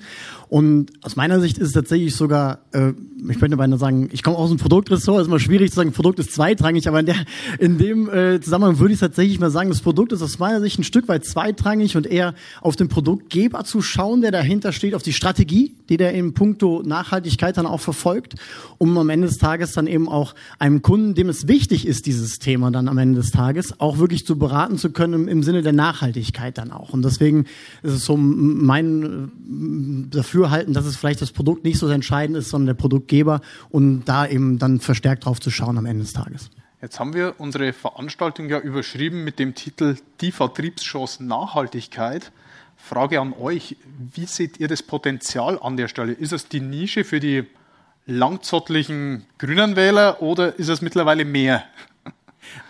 Und 0.50 0.92
aus 1.02 1.16
meiner 1.16 1.42
Sicht 1.42 1.58
ist 1.58 1.68
es 1.68 1.74
tatsächlich 1.74 2.16
sogar, 2.16 2.60
äh, 2.72 2.94
ich 3.30 3.40
könnte 3.40 3.58
beinahe 3.58 3.80
sagen, 3.80 4.10
ich 4.14 4.24
komme 4.24 4.38
aus 4.38 4.50
dem 4.50 4.58
Produktressort, 4.58 5.22
ist 5.22 5.28
immer 5.28 5.40
schwierig 5.40 5.72
zu 5.72 5.76
sagen, 5.76 5.92
Produkt 5.92 6.20
ist 6.20 6.34
zweitrangig, 6.34 6.88
aber 6.88 7.02
in, 7.02 7.06
der, 7.08 7.16
in 7.60 7.78
dem 7.78 8.10
äh, 8.10 8.40
Zusammenhang 8.40 8.80
würde 8.80 8.94
ich 8.94 9.00
tatsächlich 9.00 9.40
mal 9.40 9.52
sagen, 9.52 9.70
das 9.70 9.82
Produkt 9.82 10.14
ist 10.14 10.22
aus 10.22 10.40
meiner 10.40 10.62
Sicht 10.62 10.80
ein 10.80 10.84
Stück 10.84 11.08
weit 11.08 11.26
zweitrangig 11.26 11.98
und 11.98 12.08
eher 12.08 12.34
auf 12.62 12.76
den 12.76 12.88
Produktgeber 12.88 13.66
zu 13.66 13.82
schauen, 13.82 14.22
der 14.22 14.32
dahinter 14.32 14.72
steht, 14.72 14.96
auf 14.96 15.04
die 15.04 15.14
Strategie, 15.14 15.76
die 15.90 15.98
der 15.98 16.14
in 16.14 16.34
puncto 16.34 16.82
Nachhaltigkeit 16.86 17.58
dann 17.58 17.66
auch 17.66 17.82
verfolgt, 17.82 18.36
um 18.78 18.98
am 18.98 19.10
Ende 19.10 19.28
des 19.28 19.38
Tages 19.38 19.74
dann 19.74 19.88
eben 19.88 20.08
auch 20.08 20.34
einem 20.60 20.82
Kunden, 20.82 21.16
dem 21.16 21.28
es 21.30 21.48
wichtig 21.48 21.87
ist, 21.88 22.06
dieses 22.06 22.40
Thema 22.40 22.72
dann 22.72 22.88
am 22.88 22.98
Ende 22.98 23.20
des 23.20 23.32
Tages, 23.32 23.80
auch 23.80 23.98
wirklich 23.98 24.26
zu 24.26 24.38
beraten 24.38 24.78
zu 24.78 24.92
können 24.92 25.28
im, 25.28 25.44
Sinne 25.44 25.62
der 25.62 25.74
Nachhaltigkeit 25.74 26.58
dann 26.58 26.72
auch. 26.72 26.92
Und 26.92 27.04
deswegen 27.04 27.46
ist 27.84 27.94
es 27.94 28.06
so 28.06 28.16
mein 28.18 29.32
dafür 30.12 30.38
Dafürhalten, 30.38 30.74
dass 30.74 30.86
es 30.86 30.98
vielleicht 30.98 31.22
das 31.22 31.32
Produkt 31.32 31.64
nicht 31.64 31.80
so 31.80 31.88
entscheidend 31.88 32.38
ist, 32.38 32.50
sondern 32.50 32.68
der 32.68 32.74
Produktgeber 32.76 33.42
und 33.70 34.06
da 34.06 34.28
eben 34.28 34.60
dann 34.60 34.80
verstärkt 34.80 35.26
drauf 35.26 35.40
zu 35.40 35.50
schauen 35.50 35.78
am 35.78 35.86
Ende 35.86 36.04
des 36.04 36.14
Tages. 36.14 36.50
Jetzt 36.82 37.00
haben 37.00 37.14
wir 37.14 37.36
unsere 37.40 37.74
Veranstaltung 37.74 38.50
ja 38.50 38.60
überschrieben 38.60 39.24
mit 39.24 39.40
dem 39.40 39.56
Titel 39.56 39.96
Die 40.22 40.32
Vertriebschance 40.32 41.24
Nachhaltigkeit. 41.24 42.32
Frage 42.76 43.20
an 43.20 43.34
euch, 43.34 43.78
wie 44.14 44.26
seht 44.26 44.60
ihr 44.60 44.68
das 44.68 44.84
Potenzial 44.84 45.58
an 45.60 45.76
der 45.76 45.88
Stelle? 45.88 46.14
Ist 46.14 46.34
es 46.34 46.48
die 46.48 46.60
Nische 46.60 47.04
für 47.04 47.20
die 47.20 47.46
langzottlichen 48.08 49.26
grünen 49.38 49.76
Wähler 49.76 50.22
oder 50.22 50.58
ist 50.58 50.70
es 50.70 50.82
mittlerweile 50.82 51.26
mehr? 51.26 51.64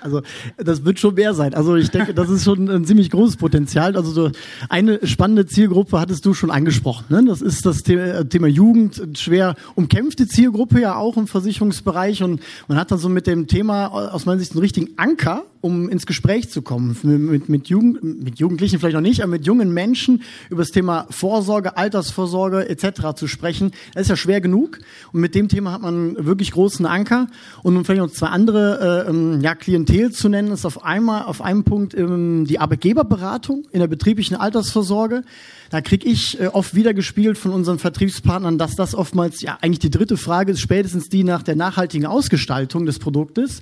Also 0.01 0.21
das 0.57 0.85
wird 0.85 0.99
schon 0.99 1.15
mehr 1.15 1.33
sein. 1.33 1.53
Also 1.53 1.75
ich 1.75 1.89
denke, 1.89 2.13
das 2.13 2.29
ist 2.29 2.43
schon 2.43 2.69
ein 2.69 2.85
ziemlich 2.85 3.09
großes 3.09 3.37
Potenzial. 3.37 3.95
Also 3.95 4.11
so 4.11 4.31
eine 4.69 5.05
spannende 5.05 5.45
Zielgruppe 5.45 5.99
hattest 5.99 6.25
du 6.25 6.33
schon 6.33 6.51
angesprochen. 6.51 7.05
Ne? 7.09 7.25
Das 7.25 7.41
ist 7.41 7.65
das 7.65 7.83
Thema 7.83 8.47
Jugend, 8.47 9.17
schwer 9.17 9.55
umkämpfte 9.75 10.27
Zielgruppe 10.27 10.81
ja 10.81 10.95
auch 10.95 11.17
im 11.17 11.27
Versicherungsbereich. 11.27 12.23
Und 12.23 12.41
man 12.67 12.77
hat 12.77 12.91
dann 12.91 12.99
so 12.99 13.09
mit 13.09 13.27
dem 13.27 13.47
Thema 13.47 13.87
aus 13.87 14.25
meiner 14.25 14.39
Sicht 14.39 14.53
einen 14.53 14.61
richtigen 14.61 14.97
Anker, 14.97 15.43
um 15.61 15.89
ins 15.89 16.05
Gespräch 16.05 16.49
zu 16.49 16.61
kommen. 16.61 16.97
Mit, 17.03 17.49
mit, 17.49 17.67
Jugend, 17.67 18.23
mit 18.23 18.39
Jugendlichen 18.39 18.79
vielleicht 18.79 18.95
noch 18.95 19.01
nicht, 19.01 19.21
aber 19.21 19.31
mit 19.31 19.45
jungen 19.45 19.73
Menschen 19.73 20.21
über 20.49 20.61
das 20.61 20.71
Thema 20.71 21.07
Vorsorge, 21.09 21.77
Altersvorsorge 21.77 22.69
etc. 22.69 23.15
zu 23.15 23.27
sprechen. 23.27 23.71
Das 23.93 24.03
ist 24.03 24.09
ja 24.09 24.15
schwer 24.15 24.41
genug. 24.41 24.79
Und 25.11 25.21
mit 25.21 25.35
dem 25.35 25.47
Thema 25.47 25.71
hat 25.73 25.81
man 25.81 26.25
wirklich 26.25 26.51
großen 26.51 26.85
Anker. 26.85 27.27
Und 27.63 27.73
nun 27.73 27.85
vielleicht 27.85 28.01
noch 28.01 28.11
zwei 28.11 28.27
andere 28.27 29.05
äh, 29.05 29.09
ähm, 29.09 29.41
ja, 29.41 29.55
Klientel 29.67 30.13
zu 30.13 30.29
nennen, 30.29 30.51
ist 30.51 30.65
auf 30.65 30.85
einmal 30.85 31.23
auf 31.23 31.41
einem 31.41 31.65
Punkt 31.65 31.93
ähm, 31.93 32.45
die 32.47 32.57
Arbeitgeberberatung 32.57 33.65
in 33.73 33.81
der 33.81 33.87
betrieblichen 33.87 34.37
Altersvorsorge. 34.37 35.23
Da 35.69 35.81
kriege 35.81 36.07
ich 36.07 36.39
äh, 36.39 36.47
oft 36.47 36.73
wieder 36.73 36.93
gespielt 36.93 37.37
von 37.37 37.51
unseren 37.51 37.77
Vertriebspartnern, 37.77 38.57
dass 38.57 38.77
das 38.77 38.95
oftmals 38.95 39.41
ja 39.41 39.57
eigentlich 39.59 39.79
die 39.79 39.89
dritte 39.89 40.15
Frage 40.15 40.53
ist, 40.53 40.61
spätestens 40.61 41.09
die 41.09 41.25
nach 41.25 41.43
der 41.43 41.57
nachhaltigen 41.57 42.05
Ausgestaltung 42.05 42.85
des 42.85 42.97
Produktes. 42.97 43.61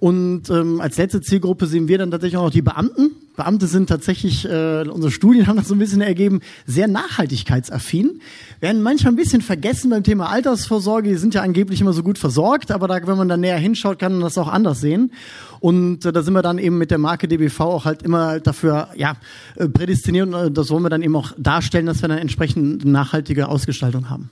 Und 0.00 0.48
ähm, 0.48 0.80
als 0.80 0.96
letzte 0.96 1.20
Zielgruppe 1.20 1.66
sehen 1.66 1.88
wir 1.88 1.98
dann 1.98 2.12
tatsächlich 2.12 2.36
auch 2.36 2.44
noch 2.44 2.50
die 2.50 2.62
Beamten. 2.62 3.10
Beamte 3.36 3.66
sind 3.66 3.88
tatsächlich, 3.88 4.44
äh, 4.44 4.84
unsere 4.88 5.10
Studien 5.10 5.48
haben 5.48 5.56
das 5.56 5.66
so 5.66 5.74
ein 5.74 5.78
bisschen 5.80 6.00
ergeben, 6.00 6.40
sehr 6.66 6.86
nachhaltigkeitsaffin. 6.86 8.20
Werden 8.60 8.82
manchmal 8.82 9.12
ein 9.12 9.16
bisschen 9.16 9.42
vergessen 9.42 9.90
beim 9.90 10.04
Thema 10.04 10.30
Altersvorsorge. 10.30 11.08
Die 11.08 11.16
sind 11.16 11.34
ja 11.34 11.42
angeblich 11.42 11.80
immer 11.80 11.92
so 11.92 12.04
gut 12.04 12.18
versorgt, 12.18 12.70
aber 12.70 12.86
da, 12.86 13.04
wenn 13.06 13.16
man 13.16 13.28
da 13.28 13.36
näher 13.36 13.58
hinschaut, 13.58 13.98
kann 13.98 14.12
man 14.12 14.20
das 14.20 14.38
auch 14.38 14.48
anders 14.48 14.80
sehen. 14.80 15.12
Und 15.58 16.04
äh, 16.04 16.12
da 16.12 16.22
sind 16.22 16.34
wir 16.34 16.42
dann 16.42 16.58
eben 16.58 16.78
mit 16.78 16.92
der 16.92 16.98
Marke 16.98 17.26
DBV 17.26 17.60
auch 17.60 17.84
halt 17.84 18.02
immer 18.02 18.38
dafür 18.38 18.88
ja, 18.94 19.16
äh, 19.56 19.68
prädestiniert 19.68 20.28
und 20.28 20.34
äh, 20.34 20.50
das 20.52 20.70
wollen 20.70 20.84
wir 20.84 20.90
dann 20.90 21.02
eben 21.02 21.16
auch 21.16 21.32
darstellen, 21.38 21.86
dass 21.86 22.02
wir 22.02 22.10
eine 22.10 22.20
entsprechend 22.20 22.84
nachhaltige 22.84 23.48
Ausgestaltung 23.48 24.10
haben. 24.10 24.30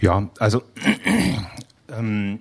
Ja, 0.00 0.30
also 0.38 0.62
ähm, 1.96 2.40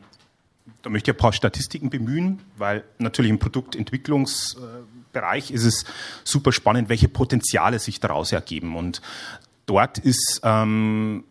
da 0.82 0.90
möchte 0.90 1.12
ich 1.12 1.18
ein 1.18 1.20
paar 1.20 1.34
Statistiken 1.34 1.90
bemühen, 1.90 2.40
weil 2.58 2.86
natürlich 2.98 3.30
im 3.30 3.40
Produktentwicklungsbereich 3.40 5.52
ist 5.52 5.66
es 5.66 5.86
super 6.24 6.52
spannend, 6.52 6.90
welche 6.90 7.10
Potenziale 7.10 7.80
sich 7.80 8.00
daraus 8.00 8.32
ergeben. 8.32 8.76
Und 8.76 9.02
dort 9.66 9.98
ist 9.98 10.42
ähm, 10.44 11.24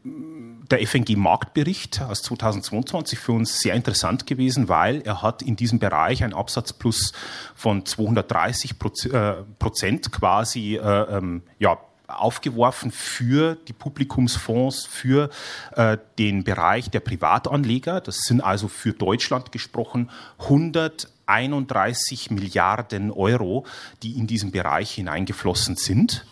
der 0.70 0.86
FNG-Marktbericht 0.86 2.02
aus 2.02 2.22
2022 2.22 3.18
für 3.18 3.32
uns 3.32 3.60
sehr 3.60 3.74
interessant 3.74 4.26
gewesen, 4.26 4.68
weil 4.68 5.00
er 5.02 5.22
hat 5.22 5.42
in 5.42 5.56
diesem 5.56 5.78
Bereich 5.78 6.22
einen 6.22 6.34
Absatzplus 6.34 7.12
von 7.54 7.86
230 7.86 8.74
äh, 9.12 9.32
Prozent 9.58 10.12
quasi 10.12 10.76
äh, 10.76 11.16
ähm, 11.16 11.42
ja, 11.58 11.78
aufgeworfen 12.08 12.90
für 12.90 13.54
die 13.68 13.72
Publikumsfonds, 13.72 14.86
für 14.86 15.30
äh, 15.76 15.98
den 16.18 16.42
Bereich 16.42 16.90
der 16.90 17.00
Privatanleger. 17.00 18.00
Das 18.00 18.20
sind 18.20 18.40
also 18.40 18.66
für 18.66 18.92
Deutschland 18.92 19.52
gesprochen 19.52 20.10
131 20.38 22.30
Milliarden 22.30 23.10
Euro, 23.12 23.66
die 24.02 24.18
in 24.18 24.26
diesen 24.26 24.50
Bereich 24.50 24.90
hineingeflossen 24.92 25.76
sind. 25.76 26.26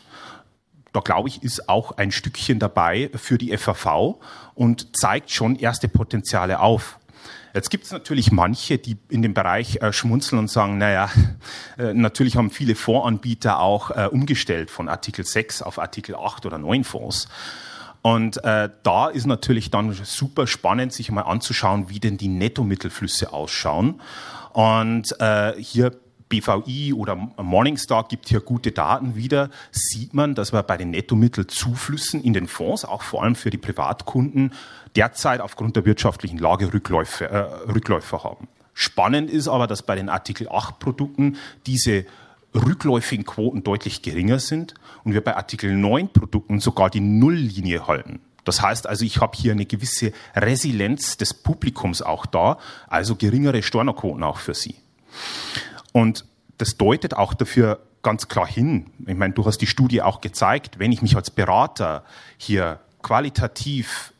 Da 0.94 1.00
glaube 1.00 1.28
ich, 1.28 1.42
ist 1.42 1.68
auch 1.68 1.92
ein 1.98 2.10
Stückchen 2.10 2.58
dabei 2.58 3.10
für 3.14 3.36
die 3.36 3.54
FAV 3.54 4.16
und 4.54 4.96
zeigt 4.96 5.30
schon 5.30 5.56
erste 5.56 5.88
Potenziale 5.88 6.60
auf. 6.60 6.98
Jetzt 7.54 7.70
gibt 7.70 7.84
es 7.84 7.92
natürlich 7.92 8.32
manche, 8.32 8.78
die 8.78 8.96
in 9.08 9.22
dem 9.22 9.34
Bereich 9.34 9.76
äh, 9.76 9.92
schmunzeln 9.92 10.38
und 10.38 10.50
sagen, 10.50 10.78
naja, 10.78 11.10
äh, 11.78 11.94
natürlich 11.94 12.36
haben 12.36 12.50
viele 12.50 12.74
Fondsanbieter 12.74 13.60
auch 13.60 13.90
äh, 13.90 14.08
umgestellt 14.10 14.70
von 14.70 14.88
Artikel 14.88 15.24
6 15.24 15.62
auf 15.62 15.78
Artikel 15.78 16.14
8 16.14 16.46
oder 16.46 16.58
9 16.58 16.84
Fonds. 16.84 17.28
Und 18.02 18.42
äh, 18.44 18.68
da 18.82 19.08
ist 19.08 19.26
natürlich 19.26 19.70
dann 19.70 19.92
super 19.92 20.46
spannend, 20.46 20.92
sich 20.92 21.10
mal 21.10 21.22
anzuschauen, 21.22 21.88
wie 21.88 21.98
denn 21.98 22.16
die 22.16 22.28
Nettomittelflüsse 22.28 23.32
ausschauen. 23.32 24.00
Und 24.52 25.18
äh, 25.20 25.54
hier 25.58 25.92
BVI 26.28 26.92
oder 26.92 27.14
Morningstar 27.14 28.08
gibt 28.08 28.28
hier 28.28 28.40
gute 28.40 28.72
Daten 28.72 29.14
wieder, 29.14 29.50
sieht 29.70 30.14
man, 30.14 30.34
dass 30.34 30.52
wir 30.52 30.62
bei 30.62 30.76
den 30.76 30.90
Nettomittelzuflüssen 30.90 32.22
in 32.22 32.32
den 32.32 32.48
Fonds, 32.48 32.84
auch 32.84 33.02
vor 33.02 33.22
allem 33.22 33.36
für 33.36 33.50
die 33.50 33.58
Privatkunden, 33.58 34.52
derzeit 34.96 35.40
aufgrund 35.40 35.76
der 35.76 35.84
wirtschaftlichen 35.84 36.38
Lage 36.38 36.72
Rückläufe, 36.72 37.28
äh, 37.28 37.38
Rückläufe 37.70 38.24
haben. 38.24 38.48
Spannend 38.74 39.30
ist 39.30 39.48
aber, 39.48 39.66
dass 39.66 39.82
bei 39.82 39.94
den 39.94 40.08
Artikel 40.08 40.48
8 40.48 40.78
Produkten 40.78 41.36
diese 41.66 42.04
rückläufigen 42.54 43.24
Quoten 43.24 43.62
deutlich 43.62 44.02
geringer 44.02 44.38
sind 44.38 44.74
und 45.04 45.12
wir 45.12 45.22
bei 45.22 45.36
Artikel 45.36 45.74
9 45.74 46.08
Produkten 46.08 46.60
sogar 46.60 46.90
die 46.90 47.00
Nulllinie 47.00 47.86
halten. 47.86 48.20
Das 48.44 48.62
heißt 48.62 48.86
also, 48.86 49.04
ich 49.04 49.20
habe 49.20 49.36
hier 49.36 49.52
eine 49.52 49.66
gewisse 49.66 50.12
Resilienz 50.34 51.16
des 51.16 51.34
Publikums 51.34 52.00
auch 52.00 52.26
da, 52.26 52.58
also 52.86 53.16
geringere 53.16 53.62
Stornoquoten 53.62 54.22
auch 54.22 54.38
für 54.38 54.54
Sie. 54.54 54.76
Und 55.96 56.26
das 56.58 56.76
deutet 56.76 57.14
auch 57.14 57.32
dafür 57.32 57.80
ganz 58.02 58.28
klar 58.28 58.46
hin. 58.46 58.90
Ich 59.06 59.16
meine, 59.16 59.32
du 59.32 59.46
hast 59.46 59.62
die 59.62 59.66
Studie 59.66 60.02
auch 60.02 60.20
gezeigt, 60.20 60.78
wenn 60.78 60.92
ich 60.92 61.00
mich 61.00 61.16
als 61.16 61.30
Berater 61.30 62.04
hier 62.36 62.80
qualitativ 63.00 64.12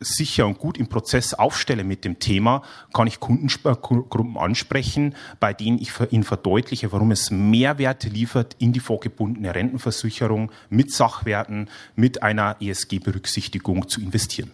sicher 0.00 0.46
und 0.46 0.58
gut 0.58 0.76
im 0.76 0.86
Prozess 0.86 1.32
aufstelle 1.32 1.82
mit 1.82 2.04
dem 2.04 2.18
Thema, 2.18 2.60
kann 2.92 3.06
ich 3.06 3.20
Kundengruppen 3.20 4.36
ansprechen, 4.36 5.14
bei 5.40 5.54
denen 5.54 5.78
ich 5.78 5.92
ihnen 6.10 6.24
verdeutliche, 6.24 6.92
warum 6.92 7.10
es 7.10 7.30
Mehrwerte 7.30 8.10
liefert 8.10 8.54
in 8.58 8.74
die 8.74 8.80
vorgebundene 8.80 9.54
Rentenversicherung 9.54 10.52
mit 10.68 10.92
Sachwerten, 10.92 11.70
mit 11.96 12.22
einer 12.22 12.56
ESG-Berücksichtigung 12.60 13.88
zu 13.88 14.02
investieren. 14.02 14.50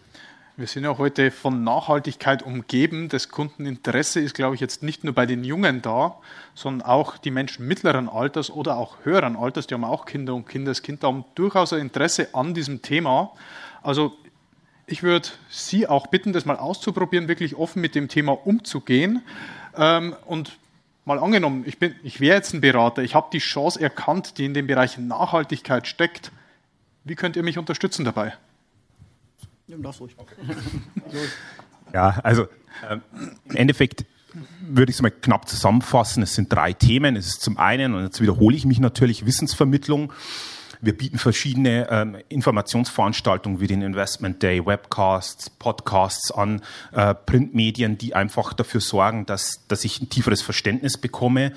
Wir 0.61 0.67
sind 0.67 0.85
ja 0.85 0.99
heute 0.99 1.31
von 1.31 1.65
Nachhaltigkeit 1.65 2.43
umgeben. 2.43 3.09
Das 3.09 3.31
Kundeninteresse 3.31 4.21
ist, 4.21 4.35
glaube 4.35 4.55
ich, 4.55 4.61
jetzt 4.61 4.83
nicht 4.83 5.05
nur 5.05 5.15
bei 5.15 5.25
den 5.25 5.43
Jungen 5.43 5.81
da, 5.81 6.17
sondern 6.55 6.87
auch 6.87 7.17
die 7.17 7.31
Menschen 7.31 7.67
mittleren 7.67 8.11
Alters 8.11 8.51
oder 8.51 8.77
auch 8.77 8.99
höheren 9.05 9.37
Alters, 9.37 9.69
die 9.69 9.73
haben 9.73 9.85
auch 9.85 10.05
Kinder 10.05 10.35
und 10.35 10.47
Kindeskinder, 10.47 11.09
haben 11.09 11.25
durchaus 11.35 11.73
ein 11.73 11.81
Interesse 11.81 12.35
an 12.35 12.53
diesem 12.53 12.83
Thema. 12.83 13.33
Also 13.83 14.15
ich 14.85 15.03
würde 15.03 15.31
Sie 15.49 15.89
auch 15.89 16.09
bitten, 16.09 16.35
das 16.35 16.45
mal 16.45 16.59
auszuprobieren, 16.59 17.27
wirklich 17.27 17.57
offen 17.57 17.81
mit 17.81 17.95
dem 17.95 18.09
Thema 18.09 18.33
umzugehen. 18.33 19.23
Ähm, 19.75 20.15
und 20.27 20.59
mal 21.07 21.19
angenommen, 21.19 21.65
ich, 21.67 21.79
ich 22.03 22.21
wäre 22.21 22.37
jetzt 22.37 22.53
ein 22.53 22.61
Berater, 22.61 23.03
ich 23.03 23.15
habe 23.15 23.31
die 23.33 23.39
Chance 23.39 23.81
erkannt, 23.81 24.37
die 24.37 24.45
in 24.45 24.53
dem 24.53 24.67
Bereich 24.67 24.99
Nachhaltigkeit 24.99 25.87
steckt. 25.87 26.33
Wie 27.05 27.15
könnt 27.15 27.37
ihr 27.37 27.43
mich 27.43 27.57
unterstützen 27.57 28.05
dabei? 28.05 28.35
Ja, 29.71 29.77
darfst 29.79 30.01
ruhig. 30.01 30.17
ja, 31.95 32.19
also 32.25 32.49
ähm, 32.91 33.03
im 33.45 33.57
Endeffekt 33.57 34.05
würde 34.61 34.91
ich 34.91 34.97
es 34.97 35.03
mal 35.03 35.11
knapp 35.11 35.49
zusammenfassen. 35.49 36.23
Es 36.23 36.35
sind 36.35 36.53
drei 36.53 36.73
Themen. 36.73 37.15
Es 37.15 37.27
ist 37.27 37.41
zum 37.43 37.57
einen, 37.57 37.95
und 37.95 38.03
jetzt 38.03 38.21
wiederhole 38.21 38.57
ich 38.57 38.65
mich 38.65 38.81
natürlich, 38.81 39.27
Wissensvermittlung. 39.27 40.13
Wir 40.81 40.97
bieten 40.97 41.19
verschiedene 41.19 41.89
ähm, 41.91 42.17
Informationsveranstaltungen 42.31 43.61
wie 43.61 43.67
den 43.67 43.83
Investment 43.83 44.43
Day, 44.43 44.65
Webcasts, 44.65 45.51
Podcasts 45.51 46.33
an, 46.33 46.63
äh, 46.93 47.15
Printmedien, 47.15 47.99
die 47.99 48.15
einfach 48.15 48.55
dafür 48.55 48.81
sorgen, 48.81 49.27
dass, 49.27 49.67
dass 49.69 49.85
ich 49.85 50.01
ein 50.01 50.09
tieferes 50.09 50.41
Verständnis 50.43 50.97
bekomme. 50.97 51.53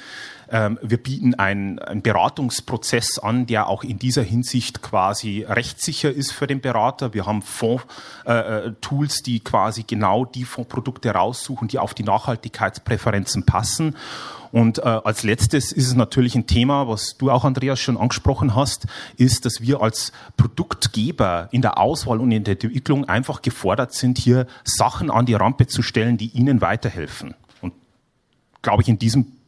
Ähm, 0.53 0.77
wir 0.83 1.01
bieten 1.01 1.33
einen, 1.33 1.79
einen 1.79 2.03
Beratungsprozess 2.03 3.17
an, 3.17 3.48
der 3.48 3.67
auch 3.67 3.83
in 3.83 3.98
dieser 3.98 4.22
Hinsicht 4.22 4.83
quasi 4.83 5.43
rechtssicher 5.50 6.12
ist 6.12 6.31
für 6.31 6.45
den 6.45 6.62
Berater. 6.62 7.15
Wir 7.15 7.25
haben 7.25 7.41
Fondstools, 7.41 9.19
äh, 9.19 9.24
die 9.25 9.39
quasi 9.39 9.83
genau 9.83 10.25
die 10.25 10.45
Fondprodukte 10.45 11.10
raussuchen, 11.10 11.69
die 11.69 11.79
auf 11.79 11.95
die 11.95 12.03
Nachhaltigkeitspräferenzen 12.03 13.48
passen. 13.48 13.95
Und 14.51 14.77
äh, 14.77 14.81
als 14.81 15.24
letztes 15.24 15.72
ist 15.72 15.88
es 15.88 15.95
natürlich 15.95 16.36
ein 16.36 16.45
Thema, 16.45 16.88
was 16.88 17.17
du 17.17 17.31
auch, 17.31 17.45
Andreas, 17.45 17.79
schon 17.79 17.98
angesprochen 17.98 18.53
hast, 18.53 18.86
ist, 19.17 19.45
dass 19.45 19.60
wir 19.62 19.81
als 19.81 20.12
Produktgeber 20.38 21.50
in 21.50 21.63
der 21.63 21.79
Auswahl 21.79 22.19
und 22.19 22.31
in 22.31 22.43
der 22.43 22.51
Entwicklung 22.62 23.10
einfach 23.10 23.41
gefordert 23.41 23.95
sind, 23.95 24.19
hier 24.19 24.45
Sachen 24.63 25.10
an 25.10 25.25
die 25.25 25.33
Rampe 25.33 25.65
zu 25.65 25.81
stellen, 25.81 26.17
die 26.17 26.27
ihnen 26.27 26.62
weiterhelfen. 26.62 27.33
Und 27.62 27.74
glaube 28.62 28.83
ich, 28.83 28.89
in 28.89 29.00
diesen 29.00 29.39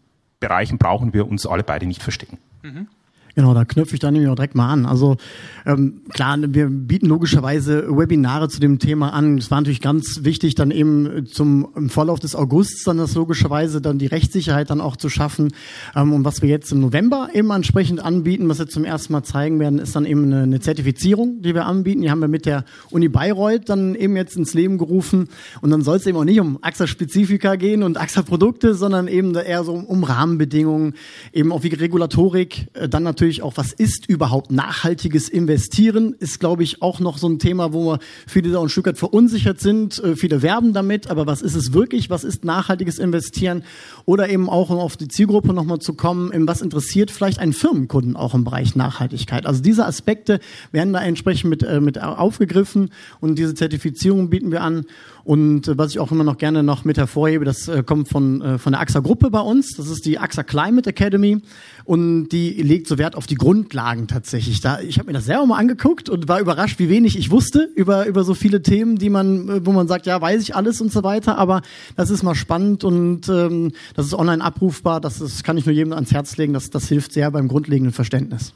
Bereichen 0.48 0.78
brauchen 0.78 1.14
wir 1.14 1.28
uns 1.28 1.48
alle 1.48 1.64
beide 1.64 1.88
nicht 1.88 2.04
verstecken. 2.04 2.38
Mhm. 2.62 2.88
Genau, 3.36 3.54
da 3.54 3.66
knüpfe 3.66 3.94
ich 3.94 4.00
dann 4.00 4.14
nämlich 4.14 4.32
auch 4.32 4.36
direkt 4.36 4.56
mal 4.56 4.70
an. 4.70 4.86
Also 4.86 5.18
ähm, 5.66 6.02
klar, 6.10 6.38
wir 6.42 6.68
bieten 6.68 7.08
logischerweise 7.08 7.86
Webinare 7.90 8.48
zu 8.48 8.62
dem 8.62 8.80
Thema 8.80 9.12
an. 9.12 9.38
Es 9.38 9.52
war 9.52 9.60
natürlich 9.60 9.82
ganz 9.82 10.22
wichtig, 10.24 10.56
dann 10.56 10.72
eben 10.72 11.26
zum 11.26 11.68
im 11.76 11.90
Vorlauf 11.90 12.20
des 12.22 12.34
Augusts 12.34 12.86
dann 12.86 12.98
das 12.98 13.14
logischerweise 13.16 13.82
dann 13.82 14.00
die 14.00 14.06
Rechtssicherheit 14.06 14.70
dann 14.70 14.80
auch 14.80 14.96
zu 14.96 15.10
schaffen. 15.10 15.54
Ähm, 15.96 16.14
und 16.14 16.24
was 16.24 16.42
wir 16.42 16.48
jetzt 16.48 16.72
im 16.72 16.80
November 16.80 17.28
eben 17.34 17.52
entsprechend 17.52 18.00
anbieten, 18.00 18.48
was 18.48 18.60
wir 18.60 18.68
zum 18.68 18.86
ersten 18.86 19.12
Mal 19.12 19.24
zeigen 19.24 19.60
werden, 19.60 19.80
ist 19.80 19.98
dann 19.98 20.06
eben 20.06 20.24
eine, 20.24 20.44
eine 20.44 20.60
Zertifizierung, 20.62 21.42
die 21.42 21.54
wir 21.54 21.66
anbieten. 21.66 22.04
Die 22.04 22.12
haben 22.12 22.22
wir 22.22 22.30
mit 22.30 22.46
der 22.46 22.64
Uni 22.90 23.10
Bayreuth 23.10 23.68
dann 23.68 23.96
eben 23.96 24.16
jetzt 24.16 24.38
ins 24.38 24.54
Leben 24.54 24.78
gerufen. 24.78 25.28
Und 25.60 25.72
dann 25.72 25.82
soll 25.82 25.98
es 25.98 26.08
eben 26.08 26.18
auch 26.18 26.24
nicht 26.24 26.40
um 26.40 26.58
AXA-Spezifika 26.62 27.58
gehen 27.58 27.84
und 27.84 28.00
AXA-Produkte, 28.00 28.76
sondern 28.76 29.10
eben 29.10 29.36
eher 29.36 29.66
so 29.66 29.74
um 29.74 30.06
Rahmenbedingungen, 30.06 30.94
eben 31.34 31.52
auch 31.52 31.64
wie 31.64 31.74
Regulatorik, 31.74 32.68
äh, 32.76 32.88
dann 32.88 33.04
natürlich 33.04 33.25
natürlich 33.26 33.42
auch, 33.42 33.58
was 33.58 33.74
ist 33.74 34.08
überhaupt 34.08 34.52
nachhaltiges 34.52 35.30
Investieren, 35.30 36.16
ist, 36.20 36.40
glaube 36.40 36.62
ich, 36.62 36.84
auch 36.84 37.00
noch 37.00 37.18
so 37.18 37.28
ein 37.28 37.40
Thema, 37.40 37.74
wo 37.74 37.98
viele 38.28 38.52
da 38.52 38.62
ein 38.62 38.70
Stück 38.70 38.86
weit 38.86 39.00
verunsichert 39.00 39.60
sind. 39.60 39.98
Äh, 40.04 40.16
viele 40.16 40.44
werben 40.44 40.74
damit, 40.74 41.10
aber 41.10 41.26
was 41.26 41.42
ist 41.42 41.56
es 41.56 41.74
wirklich? 41.74 42.12
Was 42.12 42.24
ist 42.24 42.46
nachhaltiges 42.46 43.00
Investieren? 43.00 43.64
Oder 44.06 44.30
eben 44.30 44.48
auch, 44.48 44.70
um 44.70 44.78
auf 44.78 44.96
die 44.96 45.08
Zielgruppe 45.08 45.54
nochmal 45.54 45.80
zu 45.80 45.96
kommen, 45.96 46.32
was 46.48 46.62
interessiert 46.62 47.10
vielleicht 47.10 47.40
einen 47.40 47.54
Firmenkunden 47.54 48.16
auch 48.16 48.36
im 48.36 48.44
Bereich 48.44 48.76
Nachhaltigkeit? 48.76 49.48
Also 49.48 49.64
diese 49.64 49.88
Aspekte 49.88 50.40
werden 50.72 50.94
da 50.94 51.02
entsprechend 51.02 51.50
mit, 51.50 51.64
äh, 51.64 51.82
mit 51.82 52.00
aufgegriffen 52.00 52.92
und 53.22 53.40
diese 53.40 53.56
Zertifizierung 53.56 54.30
bieten 54.30 54.52
wir 54.52 54.62
an. 54.62 54.86
Und 55.26 55.68
äh, 55.68 55.78
was 55.78 55.92
ich 55.92 56.00
auch 56.00 56.12
immer 56.12 56.24
noch 56.24 56.38
gerne 56.38 56.62
noch 56.62 56.86
mit 56.86 56.98
hervorhebe, 56.98 57.46
das 57.46 57.68
äh, 57.68 57.82
kommt 57.84 58.08
von, 58.08 58.42
äh, 58.42 58.58
von 58.60 58.74
der 58.74 58.80
AXA 58.80 59.00
Gruppe 59.00 59.32
bei 59.32 59.40
uns. 59.40 59.72
Das 59.76 59.90
ist 59.90 60.06
die 60.06 60.20
AXA 60.20 60.44
Climate 60.44 60.92
Academy 60.92 61.42
und 61.84 62.30
die 62.30 62.62
legt 62.62 62.88
so 62.88 63.00
Wert 63.00 63.16
auf 63.16 63.26
die 63.26 63.34
Grundlagen 63.34 64.08
tatsächlich. 64.08 64.62
Da, 64.62 64.80
ich 64.80 65.00
habe 65.00 65.08
mir 65.08 65.14
das 65.14 65.26
selber 65.26 65.48
mal 65.48 65.58
angeguckt 65.58 66.10
und 66.10 66.28
war 66.28 66.40
überrascht, 66.40 66.78
wie 66.78 66.90
wenig 66.90 67.18
ich 67.18 67.32
wusste 67.32 67.68
über, 67.76 68.06
über 68.06 68.24
so 68.24 68.36
viele 68.36 68.62
Themen, 68.62 68.98
die 68.98 69.10
man, 69.10 69.50
äh, 69.50 69.66
wo 69.66 69.72
man 69.72 69.88
sagt, 69.88 70.06
ja, 70.06 70.22
weiß 70.22 70.44
ich 70.44 70.56
alles 70.56 70.80
und 70.80 70.92
so 70.92 71.02
weiter. 71.04 71.40
Aber 71.40 71.64
das 71.96 72.12
ist 72.12 72.22
mal 72.22 72.36
spannend 72.36 72.84
und 72.84 73.28
ähm, 73.28 73.72
das 73.96 74.06
ist 74.06 74.14
online 74.14 74.44
abrufbar. 74.44 75.02
Das 75.02 75.22
ist, 75.22 75.44
kann 75.44 75.58
ich 75.58 75.66
nur 75.66 75.74
jedem 75.74 75.94
ans 75.94 76.12
Herz 76.12 76.38
legen. 76.38 76.54
Das, 76.54 76.70
das 76.70 76.88
hilft 76.88 77.14
sehr 77.14 77.32
beim 77.32 77.48
grundlegenden 77.48 77.94
Verständnis. 77.94 78.54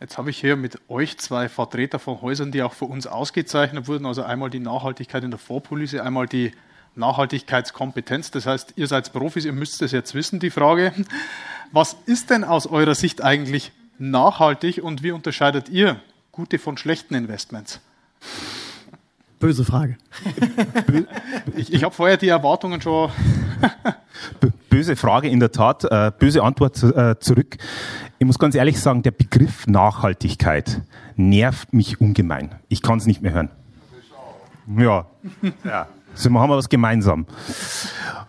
Jetzt 0.00 0.18
habe 0.18 0.30
ich 0.30 0.38
hier 0.38 0.56
mit 0.56 0.78
euch 0.88 1.18
zwei 1.18 1.48
Vertreter 1.48 1.98
von 1.98 2.20
Häusern, 2.20 2.50
die 2.52 2.62
auch 2.62 2.72
für 2.72 2.84
uns 2.86 3.06
ausgezeichnet 3.06 3.86
wurden. 3.86 4.06
Also 4.06 4.22
einmal 4.22 4.50
die 4.50 4.58
Nachhaltigkeit 4.58 5.22
in 5.24 5.30
der 5.30 5.38
Vorpolice, 5.38 6.02
einmal 6.02 6.26
die 6.26 6.52
Nachhaltigkeitskompetenz. 6.96 8.30
Das 8.30 8.46
heißt, 8.46 8.74
ihr 8.76 8.86
seid 8.86 9.12
Profis, 9.12 9.44
ihr 9.44 9.52
müsst 9.52 9.82
es 9.82 9.92
jetzt 9.92 10.14
wissen, 10.14 10.40
die 10.40 10.50
Frage. 10.50 10.92
Was 11.72 11.96
ist 12.06 12.30
denn 12.30 12.44
aus 12.44 12.66
eurer 12.66 12.94
Sicht 12.94 13.22
eigentlich 13.22 13.72
nachhaltig 13.98 14.82
und 14.82 15.02
wie 15.02 15.12
unterscheidet 15.12 15.68
ihr 15.68 16.00
gute 16.32 16.58
von 16.58 16.76
schlechten 16.76 17.14
Investments? 17.14 17.80
Böse 19.38 19.64
Frage. 19.64 19.96
ich 21.56 21.72
ich 21.72 21.84
habe 21.84 21.94
vorher 21.94 22.16
die 22.16 22.28
Erwartungen 22.28 22.80
schon. 22.80 23.10
böse 24.70 24.96
Frage 24.96 25.28
in 25.28 25.40
der 25.40 25.52
Tat, 25.52 25.84
äh, 25.84 26.10
böse 26.18 26.42
Antwort 26.42 26.82
äh, 26.82 27.18
zurück. 27.18 27.56
Ich 28.24 28.26
muss 28.26 28.38
ganz 28.38 28.54
ehrlich 28.54 28.80
sagen, 28.80 29.02
der 29.02 29.10
Begriff 29.10 29.66
Nachhaltigkeit 29.66 30.80
nervt 31.14 31.74
mich 31.74 32.00
ungemein. 32.00 32.54
Ich 32.68 32.80
kann 32.80 32.96
es 32.96 33.04
nicht 33.04 33.20
mehr 33.20 33.34
hören. 33.34 33.50
Ja, 34.78 35.04
ja. 35.64 35.88
So 36.14 36.30
haben 36.32 36.48
wir 36.48 36.56
was 36.56 36.70
gemeinsam. 36.70 37.26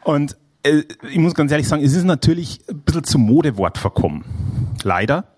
Und 0.03 0.35
äh, 0.63 0.83
ich 1.09 1.17
muss 1.17 1.33
ganz 1.33 1.49
ehrlich 1.53 1.69
sagen, 1.69 1.81
es 1.81 1.93
ist 1.93 2.03
natürlich 2.03 2.59
ein 2.69 2.81
bisschen 2.81 3.05
zum 3.05 3.21
Modewort 3.21 3.77
verkommen. 3.77 4.25
Leider. 4.83 5.29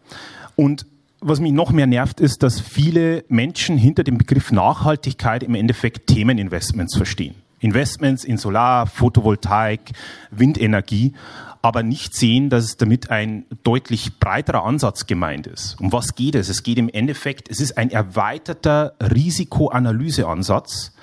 Und 0.56 0.88
was 1.22 1.40
mich 1.40 1.52
noch 1.52 1.72
mehr 1.72 1.86
nervt, 1.86 2.20
ist, 2.20 2.42
dass 2.42 2.60
viele 2.60 3.26
Menschen 3.28 3.78
hinter 3.78 4.04
dem 4.04 4.18
Begriff 4.18 4.52
Nachhaltigkeit 4.52 5.44
im 5.44 5.54
Endeffekt 5.54 6.08
Themeninvestments 6.08 6.98
verstehen. 6.98 7.36
Investments 7.60 8.24
in 8.24 8.38
Solar, 8.38 8.88
Photovoltaik, 8.88 9.92
Windenergie, 10.32 11.14
aber 11.62 11.84
nicht 11.84 12.16
sehen, 12.16 12.50
dass 12.50 12.64
es 12.64 12.78
damit 12.78 13.10
ein 13.10 13.46
deutlich 13.64 14.20
breiterer 14.20 14.64
Ansatz 14.64 15.08
gemeint 15.08 15.48
ist. 15.48 15.80
Um 15.80 15.92
was 15.92 16.16
geht 16.16 16.36
es? 16.36 16.50
Es 16.50 16.64
geht 16.64 16.78
im 16.78 16.90
Endeffekt, 16.90 17.50
es 17.50 17.60
ist 17.60 17.78
ein 17.78 17.90
erweiterter 17.90 18.94
Risikoanalyseansatz, 19.02 20.94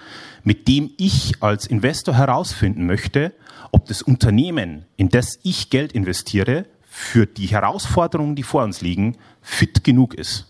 mit 0.43 0.69
dem 0.69 0.91
ich 0.97 1.43
als 1.43 1.67
Investor 1.67 2.15
herausfinden 2.15 2.87
möchte, 2.87 3.33
ob 3.73 3.87
das 3.87 4.03
Unternehmen, 4.03 4.85
in 4.97 5.09
das 5.09 5.39
ich 5.43 5.71
Geld 5.71 5.93
investiere, 5.93 6.67
für 6.97 7.27
die 7.27 7.47
Herausforderungen, 7.47 8.37
die 8.37 8.45
vor 8.45 8.63
uns 8.63 8.81
liegen, 8.81 9.17
fit 9.43 9.83
genug 9.83 10.15
ist. 10.15 10.47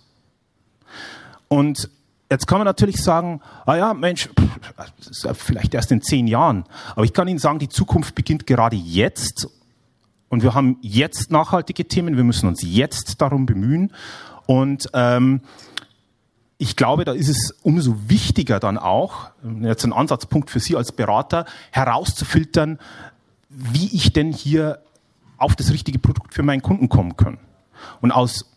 Und 1.49 1.89
jetzt 2.31 2.47
kann 2.47 2.59
man 2.59 2.67
natürlich 2.67 3.03
sagen, 3.03 3.41
ah 3.65 3.77
ja, 3.77 3.95
Mensch, 3.95 4.29
ja 5.23 5.33
vielleicht 5.33 5.73
erst 5.73 5.91
in 5.91 6.03
zehn 6.03 6.27
Jahren. 6.27 6.65
Aber 6.95 7.05
ich 7.05 7.15
kann 7.15 7.29
Ihnen 7.29 7.39
sagen, 7.39 7.59
die 7.59 7.71
Zukunft 7.71 8.15
beginnt 8.15 8.47
gerade 8.47 8.77
jetzt. 8.77 9.49
Und 10.29 10.43
wir 10.43 10.55
haben 10.55 10.79
jetzt 10.81 11.31
nachhaltige 11.31 11.87
Themen. 11.87 12.17
Wir 12.17 12.25
müssen 12.25 12.49
uns 12.49 12.63
jetzt 12.63 13.21
darum 13.21 13.47
bemühen. 13.47 13.93
Und 14.47 14.89
ähm, 14.93 15.41
ich 16.59 16.77
glaube, 16.77 17.05
da 17.05 17.13
ist 17.13 17.29
es 17.29 17.55
umso 17.63 18.09
wichtiger 18.09 18.61
dann 18.61 18.79
auch, 18.79 19.31
jetzt 19.61 19.85
ein 19.85 19.93
Ansatzpunkt 19.93 20.51
für 20.51 20.61
Sie 20.61 20.77
als 20.77 20.93
Berater, 20.93 21.47
herauszufiltern, 21.73 22.79
wie 23.49 23.95
ich 23.95 24.13
denn 24.13 24.33
hier 24.33 24.81
auf 25.37 25.57
das 25.57 25.73
richtige 25.73 25.99
Produkt 25.99 26.35
für 26.35 26.43
meinen 26.43 26.63
Kunden 26.63 26.89
kommen 26.89 27.17
kann. 27.17 27.39
Und 28.01 28.13
aus 28.13 28.51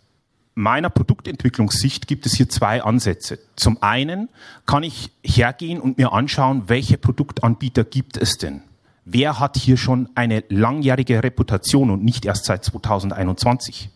meiner 0.55 0.89
Produktentwicklungssicht 0.89 2.07
gibt 2.07 2.25
es 2.25 2.33
hier 2.33 2.49
zwei 2.49 2.83
Ansätze. 2.83 3.39
Zum 3.55 3.81
einen 3.81 4.29
kann 4.65 4.83
ich 4.83 5.11
hergehen 5.23 5.79
und 5.79 5.97
mir 5.97 6.13
anschauen, 6.13 6.63
welche 6.67 6.97
Produktanbieter 6.97 7.83
gibt 7.83 8.17
es 8.17 8.37
denn? 8.37 8.63
Wer 9.09 9.39
hat 9.39 9.55
hier 9.55 9.77
schon 9.77 10.09
eine 10.15 10.43
langjährige 10.49 11.23
Reputation 11.23 11.91
und 11.91 12.03
nicht 12.03 12.25
erst 12.25 12.43
seit 12.43 12.65
2021? 12.65 13.89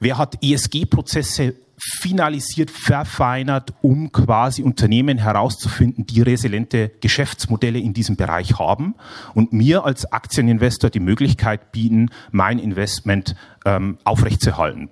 Wer 0.00 0.18
hat 0.18 0.36
ESG-Prozesse 0.42 1.54
finalisiert, 1.78 2.70
verfeinert, 2.70 3.72
um 3.80 4.12
quasi 4.12 4.62
Unternehmen 4.62 5.16
herauszufinden, 5.16 6.04
die 6.06 6.20
resiliente 6.20 6.90
Geschäftsmodelle 7.00 7.78
in 7.78 7.94
diesem 7.94 8.16
Bereich 8.16 8.58
haben 8.58 8.96
und 9.32 9.54
mir 9.54 9.86
als 9.86 10.12
Aktieninvestor 10.12 10.90
die 10.90 11.00
Möglichkeit 11.00 11.72
bieten, 11.72 12.10
mein 12.32 12.58
Investment 12.58 13.34
ähm, 13.64 13.96
aufrechtzuerhalten. 14.04 14.90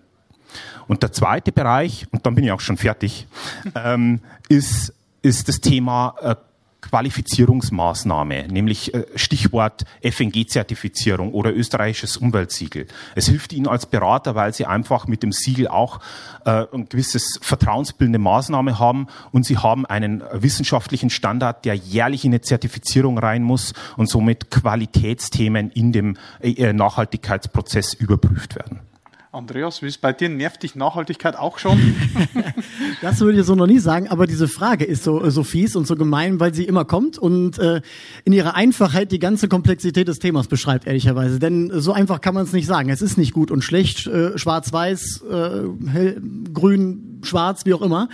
Und 0.88 1.02
der 1.02 1.12
zweite 1.12 1.52
Bereich, 1.52 2.06
und 2.10 2.24
dann 2.24 2.34
bin 2.34 2.44
ich 2.44 2.52
auch 2.52 2.60
schon 2.60 2.78
fertig, 2.78 3.26
ähm, 3.74 4.20
ist, 4.48 4.94
ist 5.20 5.48
das 5.48 5.60
Thema 5.60 6.14
äh, 6.22 6.36
Qualifizierungsmaßnahme, 6.80 8.48
nämlich 8.48 8.94
äh, 8.94 9.04
Stichwort 9.14 9.84
FNG-Zertifizierung 10.02 11.32
oder 11.32 11.54
österreichisches 11.54 12.16
Umweltsiegel. 12.16 12.86
Es 13.14 13.28
hilft 13.28 13.52
Ihnen 13.52 13.66
als 13.66 13.86
Berater, 13.86 14.34
weil 14.34 14.52
Sie 14.54 14.66
einfach 14.66 15.06
mit 15.06 15.22
dem 15.22 15.32
Siegel 15.32 15.68
auch 15.68 16.00
äh, 16.44 16.64
ein 16.72 16.88
gewisses 16.88 17.38
vertrauensbildende 17.40 18.18
Maßnahme 18.18 18.78
haben 18.78 19.06
und 19.32 19.44
Sie 19.44 19.58
haben 19.58 19.86
einen 19.86 20.22
wissenschaftlichen 20.32 21.10
Standard, 21.10 21.64
der 21.64 21.74
jährlich 21.74 22.24
in 22.24 22.32
eine 22.32 22.40
Zertifizierung 22.40 23.18
rein 23.18 23.42
muss 23.42 23.72
und 23.96 24.08
somit 24.08 24.50
Qualitätsthemen 24.50 25.70
in 25.70 25.92
dem 25.92 26.16
äh, 26.40 26.72
Nachhaltigkeitsprozess 26.72 27.94
überprüft 27.94 28.56
werden. 28.56 28.89
Andreas, 29.32 29.80
wie 29.80 29.86
ist 29.86 30.00
bei 30.00 30.12
dir? 30.12 30.28
Nervt 30.28 30.64
dich 30.64 30.74
Nachhaltigkeit 30.74 31.36
auch 31.36 31.58
schon? 31.58 31.78
das 33.00 33.20
würde 33.20 33.38
ich 33.38 33.46
so 33.46 33.54
noch 33.54 33.68
nie 33.68 33.78
sagen, 33.78 34.08
aber 34.08 34.26
diese 34.26 34.48
Frage 34.48 34.84
ist 34.84 35.04
so, 35.04 35.30
so 35.30 35.44
fies 35.44 35.76
und 35.76 35.86
so 35.86 35.94
gemein, 35.94 36.40
weil 36.40 36.52
sie 36.52 36.64
immer 36.64 36.84
kommt 36.84 37.16
und 37.16 37.56
äh, 37.60 37.80
in 38.24 38.32
ihrer 38.32 38.56
Einfachheit 38.56 39.12
die 39.12 39.20
ganze 39.20 39.46
Komplexität 39.46 40.08
des 40.08 40.18
Themas 40.18 40.48
beschreibt, 40.48 40.88
ehrlicherweise. 40.88 41.38
Denn 41.38 41.70
so 41.72 41.92
einfach 41.92 42.20
kann 42.20 42.34
man 42.34 42.42
es 42.42 42.52
nicht 42.52 42.66
sagen. 42.66 42.88
Es 42.88 43.02
ist 43.02 43.18
nicht 43.18 43.32
gut 43.32 43.52
und 43.52 43.62
schlecht, 43.62 44.08
äh, 44.08 44.36
schwarz-weiß, 44.36 45.22
äh, 45.30 45.88
hell, 45.88 46.20
grün, 46.52 47.20
schwarz, 47.22 47.64
wie 47.66 47.74
auch 47.74 47.82
immer 47.82 48.08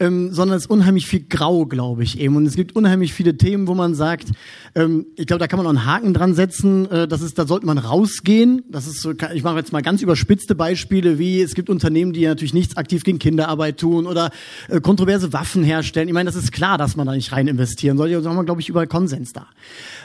ähm, 0.00 0.32
sondern 0.32 0.56
es 0.56 0.64
ist 0.64 0.70
unheimlich 0.70 1.06
viel 1.06 1.24
Grau, 1.28 1.66
glaube 1.66 2.02
ich 2.02 2.20
eben. 2.20 2.36
Und 2.36 2.46
es 2.46 2.54
gibt 2.54 2.76
unheimlich 2.76 3.12
viele 3.12 3.36
Themen, 3.36 3.66
wo 3.66 3.74
man 3.74 3.94
sagt, 3.94 4.28
ähm, 4.74 5.06
ich 5.16 5.26
glaube, 5.26 5.40
da 5.40 5.46
kann 5.46 5.58
man 5.58 5.66
auch 5.66 5.70
einen 5.70 5.86
Haken 5.86 6.14
dran 6.14 6.34
setzen. 6.34 6.90
Äh, 6.90 7.08
das 7.08 7.22
ist, 7.22 7.38
da 7.38 7.46
sollte 7.46 7.66
man 7.66 7.78
rausgehen. 7.78 8.62
Das 8.68 8.86
ist 8.86 9.00
so, 9.00 9.12
ich 9.34 9.42
mache 9.42 9.56
jetzt 9.56 9.72
mal 9.72 9.82
ganz 9.82 10.02
überspitzte 10.02 10.54
Beispiele, 10.54 11.18
wie 11.18 11.40
es 11.40 11.54
gibt 11.54 11.70
Unternehmen, 11.70 12.12
die 12.12 12.26
natürlich 12.26 12.54
nichts 12.54 12.76
aktiv 12.76 13.02
gegen 13.02 13.18
Kinderarbeit 13.18 13.78
tun 13.78 14.06
oder 14.06 14.30
äh, 14.68 14.80
kontroverse 14.80 15.32
Waffen 15.32 15.64
herstellen. 15.64 16.08
Ich 16.08 16.14
meine, 16.14 16.30
das 16.30 16.36
ist 16.36 16.52
klar, 16.52 16.78
dass 16.78 16.96
man 16.96 17.06
da 17.06 17.14
nicht 17.14 17.32
rein 17.32 17.48
investieren 17.48 17.96
soll. 17.96 18.10
Da 18.10 18.28
haben 18.28 18.36
wir, 18.36 18.44
glaube 18.44 18.60
ich, 18.60 18.68
überall 18.68 18.86
Konsens 18.86 19.32
da. 19.32 19.46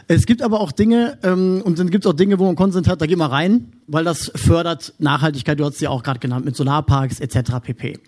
Es 0.08 0.25
gibt 0.25 0.41
aber 0.41 0.60
auch 0.60 0.71
Dinge, 0.71 1.17
ähm, 1.23 1.62
und 1.63 1.79
dann 1.79 1.89
gibt 1.89 2.06
es 2.06 2.12
auch 2.12 2.15
Dinge, 2.15 2.39
wo 2.39 2.45
man 2.45 2.56
Konsens 2.56 2.88
hat, 2.88 3.01
da 3.01 3.06
geht 3.06 3.17
man 3.17 3.29
rein, 3.29 3.71
weil 3.88 4.03
das 4.03 4.32
fördert 4.36 4.93
Nachhaltigkeit, 4.99 5.60
du 5.60 5.65
hast 5.65 5.77
sie 5.77 5.88
auch 5.88 6.03
gerade 6.03 6.19
genannt, 6.19 6.45
mit 6.45 6.56
Solarparks 6.56 7.19
etc. 7.19 7.60
pp. 7.62 7.99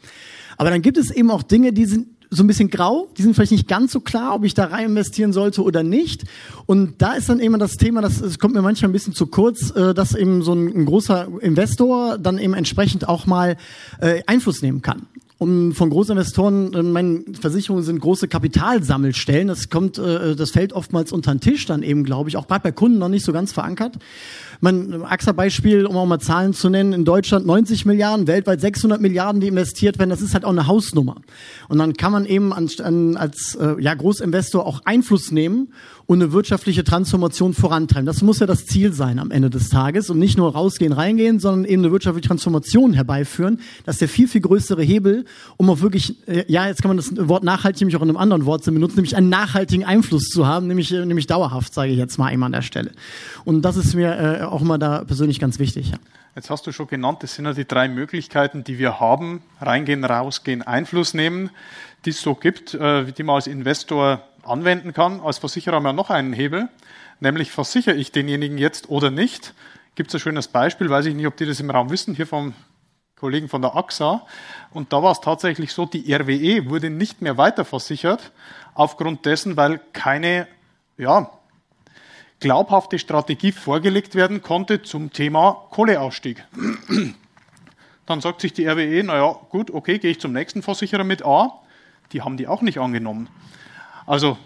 Aber 0.58 0.70
dann 0.70 0.82
gibt 0.82 0.98
es 0.98 1.12
eben 1.12 1.32
auch 1.32 1.44
Dinge, 1.44 1.74
die 1.74 1.86
sind 1.86 2.08
so 2.30 2.44
ein 2.44 2.48
bisschen 2.48 2.70
grau, 2.70 3.08
die 3.18 3.22
sind 3.22 3.34
vielleicht 3.34 3.52
nicht 3.52 3.68
ganz 3.68 3.92
so 3.92 4.00
klar, 4.00 4.36
ob 4.36 4.44
ich 4.44 4.54
da 4.54 4.66
rein 4.66 4.88
investieren 4.88 5.34
sollte 5.34 5.64
oder 5.64 5.84
nicht. 5.84 6.24
Und 6.66 7.02
da 7.02 7.14
ist 7.14 7.30
dann 7.30 7.40
eben 7.40 7.58
das 7.60 7.74
Thema, 7.74 8.02
das, 8.02 8.20
das 8.20 8.40
kommt 8.40 8.54
mir 8.54 8.62
manchmal 8.62 8.90
ein 8.90 8.94
bisschen 8.94 9.14
zu 9.14 9.28
kurz, 9.28 9.72
äh, 9.72 9.94
dass 9.94 10.16
eben 10.16 10.42
so 10.42 10.54
ein, 10.54 10.68
ein 10.68 10.86
großer 10.86 11.28
Investor 11.42 12.18
dann 12.18 12.38
eben 12.38 12.54
entsprechend 12.54 13.08
auch 13.08 13.26
mal 13.26 13.58
äh, 14.00 14.22
Einfluss 14.28 14.62
nehmen 14.62 14.82
kann. 14.82 15.08
Und 15.38 15.74
von 15.74 15.90
Großinvestoren, 15.90 16.74
äh, 16.74 16.84
meine 16.84 17.24
Versicherungen 17.40 17.84
sind 17.84 18.00
große 18.00 18.30
Kapitalsammelstellen. 18.30 19.50
Das 19.50 19.70
kommt, 19.70 19.98
äh, 19.98 20.36
das 20.36 20.52
fällt 20.52 20.72
oftmals 20.72 21.12
unter 21.12 21.34
den 21.34 21.42
Tisch 21.42 21.66
dann 21.66 21.84
eben, 21.84 22.06
glaube 22.06 22.30
ich, 22.30 22.38
auch 22.38 22.48
gerade 22.48 22.64
bei 22.64 22.72
Kunden 22.72 23.00
noch 23.00 23.10
nicht 23.10 23.26
so 23.26 23.34
ganz 23.34 23.52
verankert. 23.52 23.98
Mein 24.62 25.04
AXA-Beispiel, 25.04 25.86
um 25.86 25.98
auch 25.98 26.06
mal 26.06 26.20
Zahlen 26.20 26.54
zu 26.54 26.70
nennen, 26.70 26.94
in 26.94 27.04
Deutschland 27.04 27.46
90 27.46 27.86
Milliarden, 27.86 28.28
weltweit 28.28 28.62
600 28.62 29.02
Milliarden, 29.02 29.42
die 29.42 29.48
investiert 29.48 30.00
werden, 30.00 30.10
das 30.10 30.22
ist 30.22 30.34
halt 30.34 30.46
auch 30.46 30.52
eine 30.52 30.68
Hausnummer. 30.68 31.18
Und 31.68 31.80
dann 31.80 31.94
kann 31.94 32.14
man 32.14 32.26
eben 32.26 32.54
an, 32.54 32.70
an, 32.82 33.18
als 33.18 33.56
äh, 33.56 33.76
ja, 33.80 33.94
Großinvestor 33.94 34.66
auch 34.66 34.82
Einfluss 34.86 35.32
nehmen 35.32 35.74
und 36.06 36.22
eine 36.22 36.32
wirtschaftliche 36.32 36.84
Transformation 36.84 37.54
vorantreiben. 37.54 38.06
Das 38.06 38.22
muss 38.22 38.40
ja 38.40 38.46
das 38.46 38.66
Ziel 38.66 38.94
sein 38.94 39.20
am 39.20 39.32
Ende 39.32 39.50
des 39.50 39.70
Tages 39.70 40.10
und 40.10 40.20
nicht 40.20 40.38
nur 40.38 40.54
rausgehen, 40.54 40.94
reingehen, 40.94 41.40
sondern 41.40 41.66
eben 41.70 41.84
eine 41.84 41.92
wirtschaftliche 41.92 42.28
Transformation 42.28 42.94
herbeiführen. 42.94 43.60
Das 43.86 43.96
ist 43.96 44.02
der 44.02 44.10
viel, 44.10 44.28
viel 44.28 44.42
größere 44.42 44.84
Hebel, 44.84 45.25
um 45.58 45.70
auch 45.70 45.82
wirklich, 45.82 46.28
äh, 46.28 46.46
ja, 46.48 46.68
jetzt 46.68 46.82
kann 46.82 46.90
man 46.90 46.98
das 46.98 47.12
Wort 47.28 47.44
nachhaltig 47.44 47.82
nämlich 47.82 47.96
auch 47.96 48.02
in 48.02 48.10
einem 48.10 48.18
anderen 48.18 48.46
Wort 48.46 48.64
benutzen, 48.66 48.96
nämlich 48.96 49.16
einen 49.16 49.30
nachhaltigen 49.30 49.86
Einfluss 49.86 50.30
zu 50.30 50.48
haben, 50.48 50.68
nämlich, 50.68 50.92
äh, 50.92 51.06
nämlich 51.06 51.28
dauerhaft, 51.28 51.74
sage 51.74 51.92
ich 51.92 51.98
jetzt 51.98 52.18
mal 52.18 52.32
eben 52.32 52.44
an 52.44 52.52
der 52.52 52.62
Stelle. 52.62 52.92
Und 53.44 53.64
das 53.64 53.78
ist 53.78 53.94
mir 53.94 54.42
äh, 54.42 54.44
auch 54.44 54.62
immer 54.62 54.78
da 54.78 55.04
persönlich 55.04 55.40
ganz 55.40 55.60
wichtig. 55.60 55.92
Ja. 55.92 55.98
Jetzt 56.36 56.50
hast 56.50 56.68
du 56.68 56.74
schon 56.74 56.88
genannt, 56.88 57.24
das 57.24 57.36
sind 57.36 57.46
ja 57.46 57.54
die 57.54 57.66
drei 57.66 57.88
Möglichkeiten, 57.88 58.66
die 58.66 58.78
wir 58.78 59.00
haben. 59.00 59.42
Reingehen, 59.62 60.04
rausgehen, 60.04 60.62
Einfluss 60.62 61.14
nehmen, 61.14 61.50
die 62.04 62.10
es 62.10 62.22
so 62.22 62.36
gibt, 62.36 62.74
äh, 62.74 63.06
die 63.06 63.24
man 63.24 63.36
als 63.36 63.48
Investor 63.48 64.22
anwenden 64.44 64.92
kann. 64.92 65.22
Als 65.22 65.38
Versicherer 65.38 65.78
haben 65.78 65.84
wir 65.84 65.94
noch 65.94 66.10
einen 66.10 66.34
Hebel, 66.34 66.68
nämlich 67.22 67.52
versichere 67.52 67.96
ich 67.96 68.12
denjenigen 68.12 68.58
jetzt 68.58 68.90
oder 68.90 69.12
nicht. 69.12 69.54
Gibt 69.96 70.10
es 70.10 70.16
ein 70.16 70.20
schönes 70.20 70.50
Beispiel, 70.50 70.90
weiß 70.90 71.06
ich 71.06 71.16
nicht, 71.16 71.26
ob 71.26 71.38
die 71.38 71.46
das 71.46 71.62
im 71.62 71.70
Raum 71.70 71.90
wissen, 71.90 72.16
hier 72.16 72.28
vom 72.28 72.54
Kollegen 73.26 73.50
von 73.50 73.64
der 73.64 73.76
AXA. 73.76 74.22
Und 74.72 74.94
da 74.94 75.02
war 75.02 75.12
es 75.12 75.20
tatsächlich 75.20 75.74
so, 75.74 75.88
die 75.88 76.14
RWE 76.14 76.70
wurde 76.70 76.92
nicht 76.92 77.24
mehr 77.24 77.40
weiterversichert, 77.40 78.32
aufgrund 78.76 79.26
dessen, 79.26 79.58
weil 79.58 79.80
keine 79.94 80.48
ja, 80.96 81.32
glaubhafte 82.40 83.00
Strategie 83.00 83.52
vorgelegt 83.52 84.14
werden 84.14 84.44
konnte 84.44 84.84
zum 84.84 85.12
Thema 85.12 85.66
Kohleausstieg. 85.72 86.46
Dann 88.06 88.22
sagt 88.22 88.42
sich 88.42 88.54
die 88.54 88.68
RWE, 88.68 89.02
naja, 89.04 89.36
gut, 89.50 89.72
okay, 89.72 89.98
gehe 89.98 90.12
ich 90.12 90.20
zum 90.20 90.32
nächsten 90.32 90.62
Versicherer 90.62 91.04
mit 91.04 91.26
A. 91.26 91.62
Die 92.12 92.22
haben 92.22 92.38
die 92.38 92.48
auch 92.48 92.62
nicht 92.62 92.78
angenommen. 92.78 93.28
Also 94.06 94.38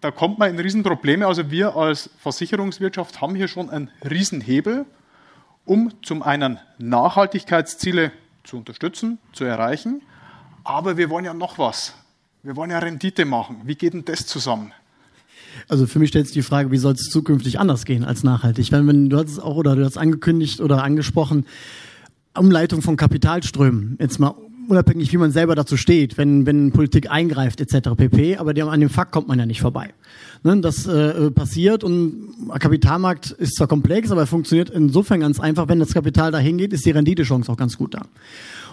da 0.00 0.10
kommt 0.10 0.40
man 0.40 0.50
in 0.50 0.58
Riesenprobleme. 0.58 1.28
Also 1.28 1.52
wir 1.52 1.76
als 1.76 2.10
Versicherungswirtschaft 2.18 3.20
haben 3.20 3.36
hier 3.36 3.46
schon 3.46 3.70
einen 3.70 3.92
Riesenhebel, 4.02 4.84
um 5.64 5.92
zum 6.02 6.22
einen 6.22 6.58
Nachhaltigkeitsziele 6.78 8.12
zu 8.44 8.58
unterstützen, 8.58 9.18
zu 9.32 9.44
erreichen. 9.44 10.02
Aber 10.64 10.96
wir 10.96 11.10
wollen 11.10 11.24
ja 11.24 11.34
noch 11.34 11.58
was. 11.58 11.94
Wir 12.42 12.56
wollen 12.56 12.70
ja 12.70 12.78
Rendite 12.78 13.24
machen. 13.24 13.62
Wie 13.64 13.74
geht 13.74 13.92
denn 13.92 14.04
das 14.04 14.26
zusammen? 14.26 14.72
Also 15.68 15.86
für 15.86 15.98
mich 15.98 16.10
stellt 16.10 16.26
sich 16.26 16.34
die 16.34 16.42
Frage, 16.42 16.70
wie 16.70 16.78
soll 16.78 16.94
es 16.94 17.10
zukünftig 17.10 17.58
anders 17.58 17.84
gehen 17.84 18.04
als 18.04 18.22
nachhaltig? 18.22 18.70
Wenn, 18.72 18.86
wenn 18.86 19.10
du 19.10 19.18
hast 19.18 19.30
es 19.30 19.38
auch 19.38 19.56
oder 19.56 19.76
du 19.76 19.84
hast 19.84 19.98
angekündigt 19.98 20.60
oder 20.60 20.82
angesprochen, 20.82 21.44
Umleitung 22.36 22.82
von 22.82 22.96
Kapitalströmen. 22.96 23.96
Jetzt 24.00 24.20
mal 24.20 24.34
unabhängig, 24.70 25.12
wie 25.12 25.16
man 25.16 25.32
selber 25.32 25.54
dazu 25.54 25.76
steht, 25.76 26.16
wenn, 26.16 26.46
wenn 26.46 26.72
Politik 26.72 27.10
eingreift 27.10 27.60
etc. 27.60 27.90
pp. 27.96 28.36
Aber 28.36 28.50
an 28.50 28.80
dem 28.80 28.88
Fakt 28.88 29.12
kommt 29.12 29.28
man 29.28 29.38
ja 29.38 29.46
nicht 29.46 29.60
vorbei. 29.60 29.90
Ne, 30.42 30.60
das 30.60 30.86
äh, 30.86 31.30
passiert 31.30 31.84
und 31.84 32.34
Kapitalmarkt 32.58 33.30
ist 33.32 33.56
zwar 33.56 33.66
komplex, 33.66 34.10
aber 34.10 34.22
er 34.22 34.26
funktioniert 34.26 34.70
insofern 34.70 35.20
ganz 35.20 35.38
einfach. 35.38 35.68
Wenn 35.68 35.80
das 35.80 35.92
Kapital 35.92 36.32
dahin 36.32 36.56
geht, 36.56 36.72
ist 36.72 36.86
die 36.86 36.92
Renditechance 36.92 37.52
auch 37.52 37.56
ganz 37.56 37.76
gut 37.76 37.94
da. 37.94 38.02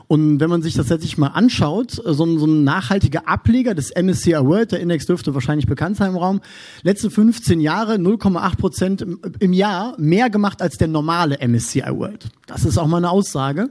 Und 0.07 0.39
wenn 0.39 0.49
man 0.49 0.61
sich 0.61 0.73
das 0.73 0.87
letztlich 0.87 1.17
mal 1.17 1.27
anschaut, 1.27 2.03
äh, 2.05 2.13
so 2.13 2.25
ein, 2.25 2.39
so 2.39 2.45
ein 2.45 2.63
nachhaltiger 2.63 3.27
Ableger 3.27 3.75
des 3.75 3.91
MSCI 3.93 4.33
World, 4.35 4.71
der 4.71 4.79
Index 4.79 5.05
dürfte 5.05 5.33
wahrscheinlich 5.33 5.67
bekannt 5.67 5.97
sein 5.97 6.11
im 6.11 6.17
Raum, 6.17 6.41
letzte 6.83 7.09
15 7.09 7.59
Jahre 7.59 7.95
0,8 7.95 8.57
Prozent 8.57 9.05
im 9.39 9.53
Jahr 9.53 9.95
mehr 9.97 10.29
gemacht 10.29 10.61
als 10.61 10.77
der 10.77 10.87
normale 10.87 11.37
MSCI 11.45 11.83
World. 11.89 12.29
Das 12.45 12.63
ist 12.63 12.77
auch 12.77 12.87
mal 12.87 12.97
eine 12.97 13.09
Aussage. 13.09 13.69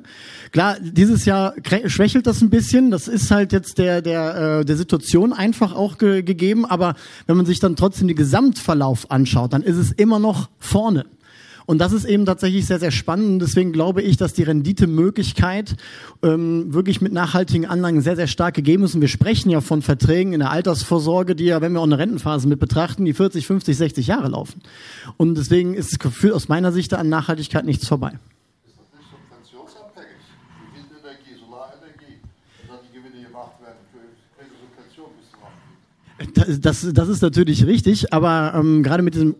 Klar, 0.53 0.77
dieses 0.81 1.25
Jahr 1.25 1.55
schwächelt 1.87 2.27
das 2.27 2.43
ein 2.43 2.51
bisschen. 2.51 2.91
Das 2.91 3.09
ist 3.09 3.31
halt 3.31 3.53
jetzt 3.53 3.79
der, 3.79 4.03
der, 4.03 4.61
äh, 4.61 4.65
der 4.67 4.77
Situation 4.77 5.33
einfach 5.33 5.75
auch 5.75 5.97
ge 5.97 6.23
gegeben. 6.23 6.67
Aber 6.67 6.95
wenn 7.27 7.39
man 7.39 7.47
sich 7.47 7.61
dann 7.61 7.77
trotzdem 7.77 8.09
den 8.09 8.17
Gesamtverlauf 8.17 9.11
anschaut, 9.11 9.55
dann 9.55 9.63
ist 9.63 9.77
es 9.77 9.93
immer 9.93 10.19
noch 10.19 10.51
vorne. 10.59 11.07
Und 11.67 11.79
das 11.79 11.93
ist 11.93 12.05
eben 12.05 12.25
tatsächlich 12.25 12.65
sehr, 12.65 12.79
sehr 12.79 12.93
spannend. 12.93 13.43
Deswegen 13.43 13.73
glaube 13.73 14.01
ich, 14.01 14.17
dass 14.17 14.33
die 14.33 14.45
Renditemöglichkeit 14.45 15.77
ähm, 16.23 16.73
wirklich 16.73 17.01
mit 17.01 17.13
nachhaltigen 17.13 17.67
Anlagen 17.67 18.01
sehr, 18.01 18.15
sehr 18.15 18.29
stark 18.29 18.55
gegeben 18.55 18.85
ist. 18.85 18.95
Und 18.95 19.01
wir 19.01 19.09
sprechen 19.09 19.51
ja 19.51 19.61
von 19.61 19.83
Verträgen 19.83 20.33
in 20.33 20.39
der 20.39 20.51
Altersvorsorge, 20.53 21.35
die 21.35 21.47
ja, 21.47 21.61
wenn 21.61 21.73
wir 21.73 21.81
auch 21.81 21.85
eine 21.85 21.99
Rentenphase 21.99 22.47
mit 22.47 22.61
betrachten, 22.61 23.05
die 23.05 23.15
40, 23.15 23.47
50, 23.47 23.77
60 23.77 24.07
Jahre 24.07 24.29
laufen. 24.29 24.63
Und 25.17 25.37
deswegen 25.37 25.75
ist 25.75 25.93
es 25.93 26.33
aus 26.33 26.49
meiner 26.49 26.71
Sicht 26.71 26.95
an 26.95 27.09
Nachhaltigkeit 27.09 27.65
nichts 27.65 27.89
vorbei. 27.89 28.13
Ist 36.47 36.65
das 36.65 36.83
das, 36.83 36.95
das 36.95 37.09
ist 37.09 37.23
natürlich 37.23 37.67
richtig, 37.67 38.13
aber 38.13 38.53
ähm, 38.55 38.83
gerade 38.83 39.03
mit 39.03 39.15
diesem 39.15 39.35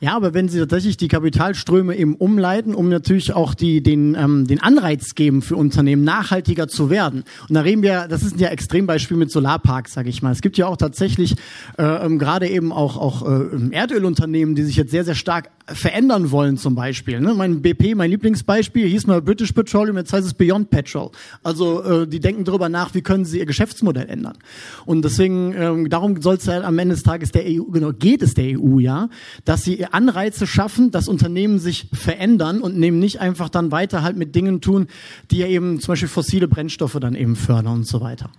ja, 0.00 0.16
aber 0.16 0.32
wenn 0.32 0.48
Sie 0.48 0.58
tatsächlich 0.58 0.96
die 0.96 1.08
Kapitalströme 1.08 1.94
eben 1.94 2.14
umleiten, 2.14 2.74
um 2.74 2.88
natürlich 2.88 3.34
auch 3.34 3.54
die, 3.54 3.82
den, 3.82 4.14
ähm, 4.14 4.46
den 4.46 4.62
Anreiz 4.62 5.14
geben 5.14 5.42
für 5.42 5.56
Unternehmen, 5.56 6.04
nachhaltiger 6.04 6.68
zu 6.68 6.88
werden. 6.88 7.24
Und 7.48 7.54
da 7.54 7.60
reden 7.60 7.82
wir, 7.82 8.08
das 8.08 8.22
ist 8.22 8.40
ja 8.40 8.48
Extrembeispiel 8.48 9.18
mit 9.18 9.30
Solarparks, 9.30 9.92
sage 9.92 10.08
ich 10.08 10.22
mal. 10.22 10.32
Es 10.32 10.40
gibt 10.40 10.56
ja 10.56 10.66
auch 10.66 10.78
tatsächlich 10.78 11.36
äh, 11.78 11.82
ähm, 11.82 12.18
gerade 12.18 12.48
eben 12.48 12.72
auch, 12.72 12.96
auch 12.96 13.28
äh, 13.28 13.70
Erdölunternehmen, 13.72 14.54
die 14.54 14.62
sich 14.62 14.76
jetzt 14.76 14.90
sehr, 14.90 15.04
sehr 15.04 15.14
stark 15.14 15.50
verändern 15.66 16.30
wollen 16.30 16.56
zum 16.56 16.74
Beispiel. 16.74 17.20
Ne? 17.20 17.34
Mein 17.34 17.60
BP, 17.60 17.94
mein 17.94 18.10
Lieblingsbeispiel, 18.10 18.88
hieß 18.88 19.06
mal 19.06 19.20
British 19.20 19.52
Petroleum, 19.52 19.98
jetzt 19.98 20.12
heißt 20.12 20.26
es 20.26 20.34
Beyond 20.34 20.70
Petrol. 20.70 21.10
Also 21.42 21.82
äh, 21.82 22.06
die 22.06 22.20
denken 22.20 22.44
darüber 22.44 22.68
nach, 22.68 22.94
wie 22.94 23.02
können 23.02 23.24
sie 23.24 23.38
ihr 23.38 23.46
Geschäftsmodell 23.46 24.08
ändern. 24.08 24.38
Und 24.86 25.04
deswegen, 25.04 25.54
ähm, 25.54 25.90
darum 25.90 26.20
soll 26.22 26.36
es 26.36 26.46
ja 26.46 26.62
am 26.62 26.78
Ende 26.78 26.94
des 26.94 27.04
Tages 27.04 27.32
der 27.32 27.44
EU, 27.46 27.64
genau, 27.70 27.92
geht 27.92 28.22
es 28.22 28.34
der 28.34 28.58
EU 28.58 28.78
ja, 28.78 29.08
dass 29.44 29.62
sie 29.62 29.84
Anreize 29.92 30.46
schaffen, 30.46 30.90
dass 30.90 31.08
Unternehmen 31.08 31.58
sich 31.58 31.88
verändern 31.92 32.60
und 32.60 32.76
nehmen 32.76 32.98
nicht 32.98 33.20
einfach 33.20 33.48
dann 33.48 33.72
weiter 33.72 34.02
halt 34.02 34.16
mit 34.16 34.34
Dingen 34.34 34.60
tun, 34.60 34.88
die 35.30 35.38
ja 35.38 35.46
eben 35.46 35.80
zum 35.80 35.92
Beispiel 35.92 36.08
fossile 36.08 36.48
Brennstoffe 36.48 36.98
dann 37.00 37.14
eben 37.14 37.36
fördern 37.36 37.74
und 37.74 37.86
so 37.86 38.00
weiter. 38.00 38.30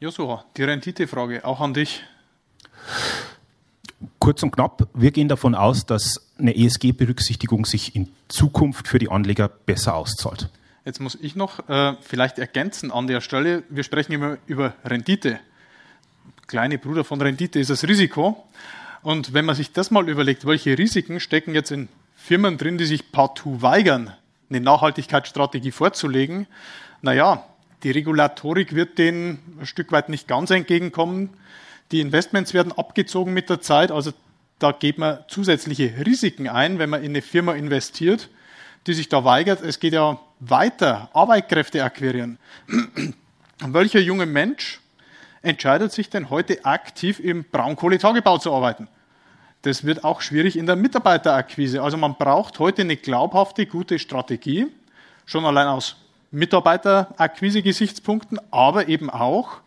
Josua, 0.00 0.44
die 0.56 0.62
Renditefrage 0.62 1.44
auch 1.44 1.60
an 1.60 1.74
dich. 1.74 2.04
Kurz 4.20 4.42
und 4.42 4.52
knapp, 4.52 4.88
wir 4.94 5.10
gehen 5.10 5.28
davon 5.28 5.54
aus, 5.54 5.86
dass 5.86 6.30
eine 6.38 6.56
ESG-Berücksichtigung 6.56 7.66
sich 7.66 7.96
in 7.96 8.08
Zukunft 8.28 8.86
für 8.86 8.98
die 8.98 9.10
Anleger 9.10 9.48
besser 9.48 9.94
auszahlt. 9.94 10.50
Jetzt 10.84 11.00
muss 11.00 11.18
ich 11.20 11.34
noch 11.34 11.68
äh, 11.68 11.94
vielleicht 12.00 12.38
ergänzen 12.38 12.92
an 12.92 13.08
der 13.08 13.20
Stelle, 13.20 13.64
wir 13.68 13.82
sprechen 13.82 14.12
immer 14.12 14.38
über 14.46 14.74
Rendite. 14.84 15.40
Kleine 16.46 16.78
Bruder 16.78 17.04
von 17.04 17.20
Rendite 17.20 17.58
ist 17.58 17.68
das 17.68 17.86
Risiko. 17.86 18.44
Und 19.08 19.32
wenn 19.32 19.46
man 19.46 19.54
sich 19.54 19.72
das 19.72 19.90
mal 19.90 20.06
überlegt, 20.06 20.44
welche 20.44 20.76
Risiken 20.76 21.18
stecken 21.18 21.54
jetzt 21.54 21.70
in 21.70 21.88
Firmen 22.14 22.58
drin, 22.58 22.76
die 22.76 22.84
sich 22.84 23.10
partout 23.10 23.62
weigern, 23.62 24.12
eine 24.50 24.60
Nachhaltigkeitsstrategie 24.60 25.70
vorzulegen. 25.70 26.46
Naja, 27.00 27.42
die 27.84 27.90
Regulatorik 27.90 28.74
wird 28.74 28.98
denen 28.98 29.38
ein 29.58 29.64
Stück 29.64 29.92
weit 29.92 30.10
nicht 30.10 30.28
ganz 30.28 30.50
entgegenkommen. 30.50 31.30
Die 31.90 32.02
Investments 32.02 32.52
werden 32.52 32.70
abgezogen 32.70 33.32
mit 33.32 33.48
der 33.48 33.62
Zeit. 33.62 33.90
Also 33.90 34.12
da 34.58 34.72
geht 34.72 34.98
man 34.98 35.20
zusätzliche 35.28 36.04
Risiken 36.04 36.46
ein, 36.46 36.78
wenn 36.78 36.90
man 36.90 37.02
in 37.02 37.12
eine 37.12 37.22
Firma 37.22 37.54
investiert, 37.54 38.28
die 38.86 38.92
sich 38.92 39.08
da 39.08 39.24
weigert. 39.24 39.62
Es 39.62 39.80
geht 39.80 39.94
ja 39.94 40.20
weiter, 40.38 41.08
Arbeitskräfte 41.14 41.82
akquirieren. 41.82 42.36
Welcher 43.66 44.00
junge 44.00 44.26
Mensch 44.26 44.80
entscheidet 45.40 45.92
sich 45.92 46.10
denn 46.10 46.28
heute 46.28 46.66
aktiv 46.66 47.20
im 47.20 47.44
Braunkohletagebau 47.44 48.36
zu 48.36 48.52
arbeiten? 48.52 48.86
Das 49.62 49.84
wird 49.84 50.04
auch 50.04 50.20
schwierig 50.20 50.56
in 50.56 50.66
der 50.66 50.76
Mitarbeiterakquise. 50.76 51.82
Also 51.82 51.96
man 51.96 52.14
braucht 52.14 52.58
heute 52.58 52.82
eine 52.82 52.96
glaubhafte, 52.96 53.66
gute 53.66 53.98
Strategie, 53.98 54.66
schon 55.26 55.44
allein 55.44 55.66
aus 55.66 55.96
Mitarbeiterakquise-Gesichtspunkten, 56.30 58.38
aber 58.50 58.88
eben 58.88 59.10
auch, 59.10 59.58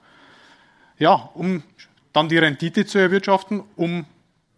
ja, 0.98 1.30
um 1.34 1.64
dann 2.14 2.30
die 2.30 2.38
Rendite 2.38 2.86
zu 2.86 3.00
erwirtschaften, 3.00 3.64
um 3.76 4.06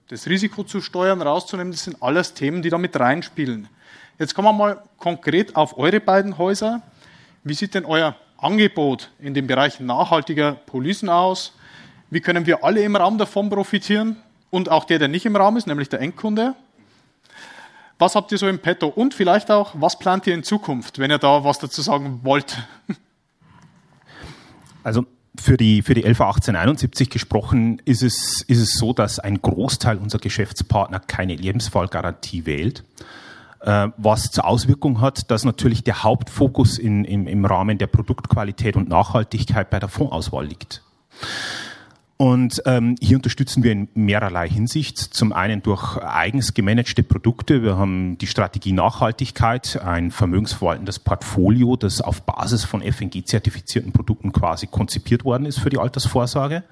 das 0.10 0.28
Risiko 0.28 0.63
zu 0.63 0.82
steuern, 0.82 1.22
rauszunehmen. 1.22 1.72
Das 1.72 1.86
sind 1.86 2.02
alles 2.02 2.34
Themen, 2.34 2.62
die 2.62 2.69
da 2.69 2.78
mit 2.78 3.00
reinspielen. 3.00 3.69
Jetzt 4.19 4.36
kommen 4.36 4.50
wir 4.50 4.54
mal 4.54 4.84
konkret 4.98 5.56
auf 5.56 5.78
eure 5.78 6.00
beiden 6.00 6.38
Häuser. 6.38 6.82
Wie 7.43 7.56
sieht 7.56 7.74
denn 7.74 7.86
euer 7.86 8.15
Angebot 8.38 9.10
in 9.19 9.34
dem 9.34 9.48
Bereich 9.48 9.80
nachhaltiger 9.80 10.52
Policen 10.52 11.10
aus? 11.10 11.54
Wie 12.10 12.22
können 12.22 12.46
wir 12.46 12.63
alle 12.63 12.84
im 12.84 12.96
Raum 12.96 13.17
davon 13.17 13.50
profitieren? 13.50 14.17
Und 14.54 14.70
auch 14.70 14.84
der, 14.84 15.00
der 15.00 15.08
nicht 15.08 15.26
im 15.26 15.36
Raum 15.36 15.58
ist, 15.58 15.66
nämlich 15.66 15.89
der 15.89 16.00
Endkunde. 16.00 16.54
Was 17.98 18.13
habt 18.13 18.32
ihr 18.32 18.38
so 18.38 18.48
im 18.48 18.60
Petto? 18.60 18.86
Und 18.88 19.16
vielleicht 19.16 19.50
auch, 19.50 19.72
was 19.74 19.98
plant 19.98 20.28
ihr 20.28 20.36
in 20.36 20.44
Zukunft, 20.44 21.00
wenn 21.00 21.10
ihr 21.10 21.18
da 21.18 21.44
was 21.44 21.58
dazu 21.58 21.82
sagen 21.82 22.20
wollt? 22.22 22.56
Also 24.84 25.06
für 25.39 25.58
die, 25.58 25.82
für 25.82 25.96
die 25.96 26.02
LV 26.02 26.22
1871 26.22 27.10
gesprochen 27.10 27.82
ist 27.86 28.04
es, 28.04 28.44
ist 28.44 28.60
es 28.60 28.74
so, 28.74 28.94
dass 28.94 29.18
ein 29.18 29.42
Großteil 29.42 29.98
unserer 29.98 30.22
Geschäftspartner 30.22 31.00
keine 31.00 31.36
Lebensfallgarantie 31.36 32.46
wählt, 32.46 32.84
äh, 33.62 33.88
was 33.98 34.30
zur 34.30 34.46
Auswirkung 34.46 35.02
hat, 35.02 35.32
dass 35.32 35.46
natürlich 35.46 35.84
der 35.84 36.04
Hauptfokus 36.04 36.78
in, 36.78 37.06
im, 37.06 37.26
im 37.26 37.46
Rahmen 37.46 37.80
der 37.80 37.88
Produktqualität 37.88 38.76
und 38.76 38.88
Nachhaltigkeit 38.88 39.72
bei 39.72 39.80
der 39.80 39.89
Fondsauswahl 39.89 40.46
liegt. 40.46 40.84
Und 42.17 42.62
ähm, 42.65 42.95
hier 43.02 43.17
unterstützen 43.17 43.63
wir 43.63 43.71
in 43.71 43.89
mehrerlei 43.95 44.47
Hinsicht. 44.47 44.97
Zum 44.97 45.34
einen 45.34 45.63
durch 45.63 45.97
eigens 45.97 46.54
gemanagte 46.54 47.04
Produkte. 47.04 47.63
Wir 47.63 47.78
haben 47.78 48.17
die 48.19 48.28
Strategie 48.28 48.71
Nachhaltigkeit, 48.71 49.82
ein 49.84 50.12
vermögensverwaltendes 50.12 50.99
Portfolio, 50.99 51.76
das 51.76 52.02
auf 52.02 52.21
Basis 52.21 52.65
von 52.65 52.82
FNG-zertifizierten 52.82 53.91
Produkten 53.93 54.32
quasi 54.32 54.67
konzipiert 54.67 55.26
worden 55.26 55.45
ist 55.45 55.60
für 55.60 55.69
die 55.69 55.80
Altersvorsorge. 55.80 56.63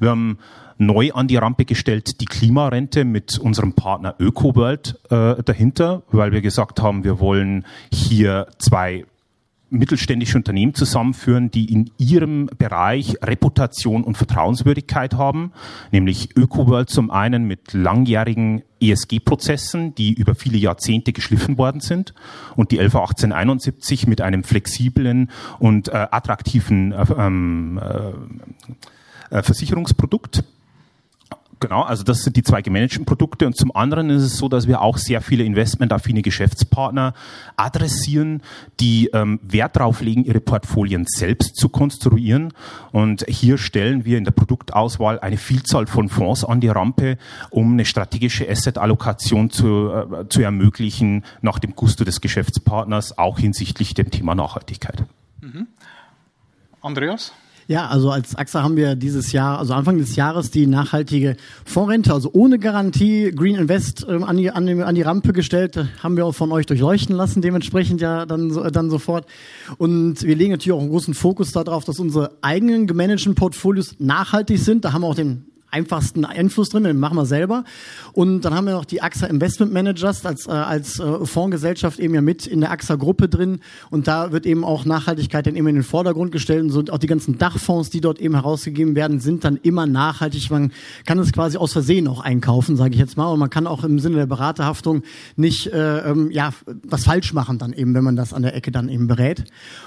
Wir 0.00 0.10
haben 0.10 0.38
neu 0.76 1.12
an 1.12 1.28
die 1.28 1.36
Rampe 1.36 1.66
gestellt 1.66 2.20
die 2.20 2.24
Klimarente 2.24 3.04
mit 3.04 3.38
unserem 3.38 3.74
Partner 3.74 4.16
ÖkoWorld 4.18 4.98
äh, 5.10 5.42
dahinter, 5.42 6.02
weil 6.10 6.32
wir 6.32 6.40
gesagt 6.40 6.80
haben, 6.80 7.04
wir 7.04 7.20
wollen 7.20 7.64
hier 7.92 8.48
zwei 8.58 9.04
mittelständische 9.70 10.36
Unternehmen 10.36 10.74
zusammenführen, 10.74 11.50
die 11.50 11.72
in 11.72 11.90
ihrem 11.96 12.50
Bereich 12.58 13.16
Reputation 13.22 14.04
und 14.04 14.16
Vertrauenswürdigkeit 14.16 15.14
haben, 15.14 15.52
nämlich 15.92 16.36
ÖkoWorld 16.36 16.90
zum 16.90 17.10
einen 17.10 17.44
mit 17.44 17.72
langjährigen 17.72 18.62
ESG-Prozessen, 18.80 19.94
die 19.94 20.12
über 20.12 20.34
viele 20.34 20.58
Jahrzehnte 20.58 21.12
geschliffen 21.12 21.58
worden 21.58 21.80
sind 21.80 22.14
und 22.56 22.72
die 22.72 22.80
111871 22.80 24.06
mit 24.06 24.20
einem 24.20 24.44
flexiblen 24.44 25.30
und 25.58 25.88
äh, 25.88 26.06
attraktiven 26.10 26.92
äh, 26.92 27.04
ähm, 27.16 27.80
äh, 27.82 29.36
äh 29.36 29.42
Versicherungsprodukt 29.42 30.44
Genau, 31.60 31.82
also 31.82 32.04
das 32.04 32.22
sind 32.22 32.36
die 32.36 32.42
zwei 32.42 32.62
gemanagten 32.62 33.04
Produkte 33.04 33.46
und 33.46 33.54
zum 33.54 33.76
anderen 33.76 34.08
ist 34.08 34.22
es 34.22 34.38
so, 34.38 34.48
dass 34.48 34.66
wir 34.66 34.80
auch 34.80 34.96
sehr 34.96 35.20
viele 35.20 35.44
investmentaffine 35.44 36.22
Geschäftspartner 36.22 37.12
adressieren, 37.56 38.42
die 38.80 39.10
ähm, 39.12 39.40
Wert 39.42 39.76
darauf 39.76 40.00
legen, 40.00 40.24
ihre 40.24 40.40
Portfolien 40.40 41.04
selbst 41.06 41.56
zu 41.56 41.68
konstruieren 41.68 42.54
und 42.92 43.26
hier 43.28 43.58
stellen 43.58 44.06
wir 44.06 44.16
in 44.16 44.24
der 44.24 44.30
Produktauswahl 44.30 45.20
eine 45.20 45.36
Vielzahl 45.36 45.86
von 45.86 46.08
Fonds 46.08 46.46
an 46.46 46.60
die 46.60 46.68
Rampe, 46.68 47.18
um 47.50 47.74
eine 47.74 47.84
strategische 47.84 48.48
Asset-Allokation 48.48 49.50
zu, 49.50 49.90
äh, 49.90 50.28
zu 50.30 50.40
ermöglichen 50.40 51.26
nach 51.42 51.58
dem 51.58 51.76
Gusto 51.76 52.04
des 52.04 52.22
Geschäftspartners, 52.22 53.18
auch 53.18 53.38
hinsichtlich 53.38 53.92
dem 53.92 54.10
Thema 54.10 54.34
Nachhaltigkeit. 54.34 55.04
Mhm. 55.42 55.66
Andreas? 56.80 57.34
Ja, 57.70 57.86
also 57.86 58.10
als 58.10 58.34
AXA 58.34 58.64
haben 58.64 58.74
wir 58.74 58.96
dieses 58.96 59.30
Jahr, 59.30 59.60
also 59.60 59.74
Anfang 59.74 59.96
des 59.96 60.16
Jahres, 60.16 60.50
die 60.50 60.66
nachhaltige 60.66 61.36
Fondsrente, 61.64 62.12
also 62.12 62.28
ohne 62.32 62.58
Garantie 62.58 63.30
Green 63.30 63.54
Invest 63.54 64.04
ähm, 64.08 64.24
an, 64.24 64.38
die, 64.38 64.50
an, 64.50 64.66
die, 64.66 64.82
an 64.82 64.96
die 64.96 65.02
Rampe 65.02 65.32
gestellt. 65.32 65.78
Haben 66.02 66.16
wir 66.16 66.26
auch 66.26 66.34
von 66.34 66.50
euch 66.50 66.66
durchleuchten 66.66 67.14
lassen, 67.14 67.42
dementsprechend 67.42 68.00
ja 68.00 68.26
dann, 68.26 68.48
dann 68.72 68.90
sofort. 68.90 69.24
Und 69.78 70.24
wir 70.24 70.34
legen 70.34 70.50
natürlich 70.50 70.72
auch 70.72 70.80
einen 70.80 70.90
großen 70.90 71.14
Fokus 71.14 71.52
darauf, 71.52 71.84
dass 71.84 72.00
unsere 72.00 72.32
eigenen 72.42 72.88
gemanagten 72.88 73.36
Portfolios 73.36 73.94
nachhaltig 74.00 74.58
sind. 74.58 74.84
Da 74.84 74.92
haben 74.92 75.02
wir 75.02 75.06
auch 75.06 75.14
den 75.14 75.44
einfachsten 75.70 76.24
Einfluss 76.24 76.70
drin, 76.70 76.84
den 76.84 76.98
machen 76.98 77.16
wir 77.16 77.26
selber. 77.26 77.64
Und 78.12 78.42
dann 78.42 78.54
haben 78.54 78.66
wir 78.66 78.74
noch 78.74 78.84
die 78.84 79.02
AXA 79.02 79.26
Investment 79.26 79.72
Managers 79.72 80.24
als, 80.26 80.46
äh, 80.46 80.50
als 80.50 80.98
äh, 80.98 81.24
Fondsgesellschaft 81.24 81.98
eben 81.98 82.14
ja 82.14 82.20
mit 82.20 82.46
in 82.46 82.60
der 82.60 82.70
AXA-Gruppe 82.70 83.28
drin. 83.28 83.60
Und 83.90 84.08
da 84.08 84.32
wird 84.32 84.46
eben 84.46 84.64
auch 84.64 84.84
Nachhaltigkeit 84.84 85.46
dann 85.46 85.56
eben 85.56 85.68
in 85.68 85.76
den 85.76 85.84
Vordergrund 85.84 86.32
gestellt. 86.32 86.62
Und 86.62 86.70
so 86.70 86.82
auch 86.90 86.98
die 86.98 87.06
ganzen 87.06 87.38
Dachfonds, 87.38 87.90
die 87.90 88.00
dort 88.00 88.20
eben 88.20 88.34
herausgegeben 88.34 88.94
werden, 88.94 89.20
sind 89.20 89.44
dann 89.44 89.56
immer 89.56 89.86
nachhaltig. 89.86 90.50
Man 90.50 90.72
kann 91.06 91.18
es 91.18 91.32
quasi 91.32 91.56
aus 91.56 91.72
Versehen 91.72 92.08
auch 92.08 92.20
einkaufen, 92.20 92.76
sage 92.76 92.94
ich 92.94 93.00
jetzt 93.00 93.16
mal. 93.16 93.32
Und 93.32 93.38
man 93.38 93.50
kann 93.50 93.66
auch 93.66 93.84
im 93.84 93.98
Sinne 93.98 94.16
der 94.16 94.26
Beraterhaftung 94.26 95.02
nicht 95.36 95.66
äh, 95.68 96.10
ähm, 96.10 96.30
ja, 96.30 96.52
was 96.84 97.04
falsch 97.04 97.32
machen 97.32 97.58
dann 97.58 97.72
eben, 97.72 97.94
wenn 97.94 98.04
man 98.04 98.16
das 98.16 98.32
an 98.32 98.42
der 98.42 98.54
Ecke 98.54 98.70
dann 98.70 98.88
eben 98.88 99.06
berät. 99.06 99.44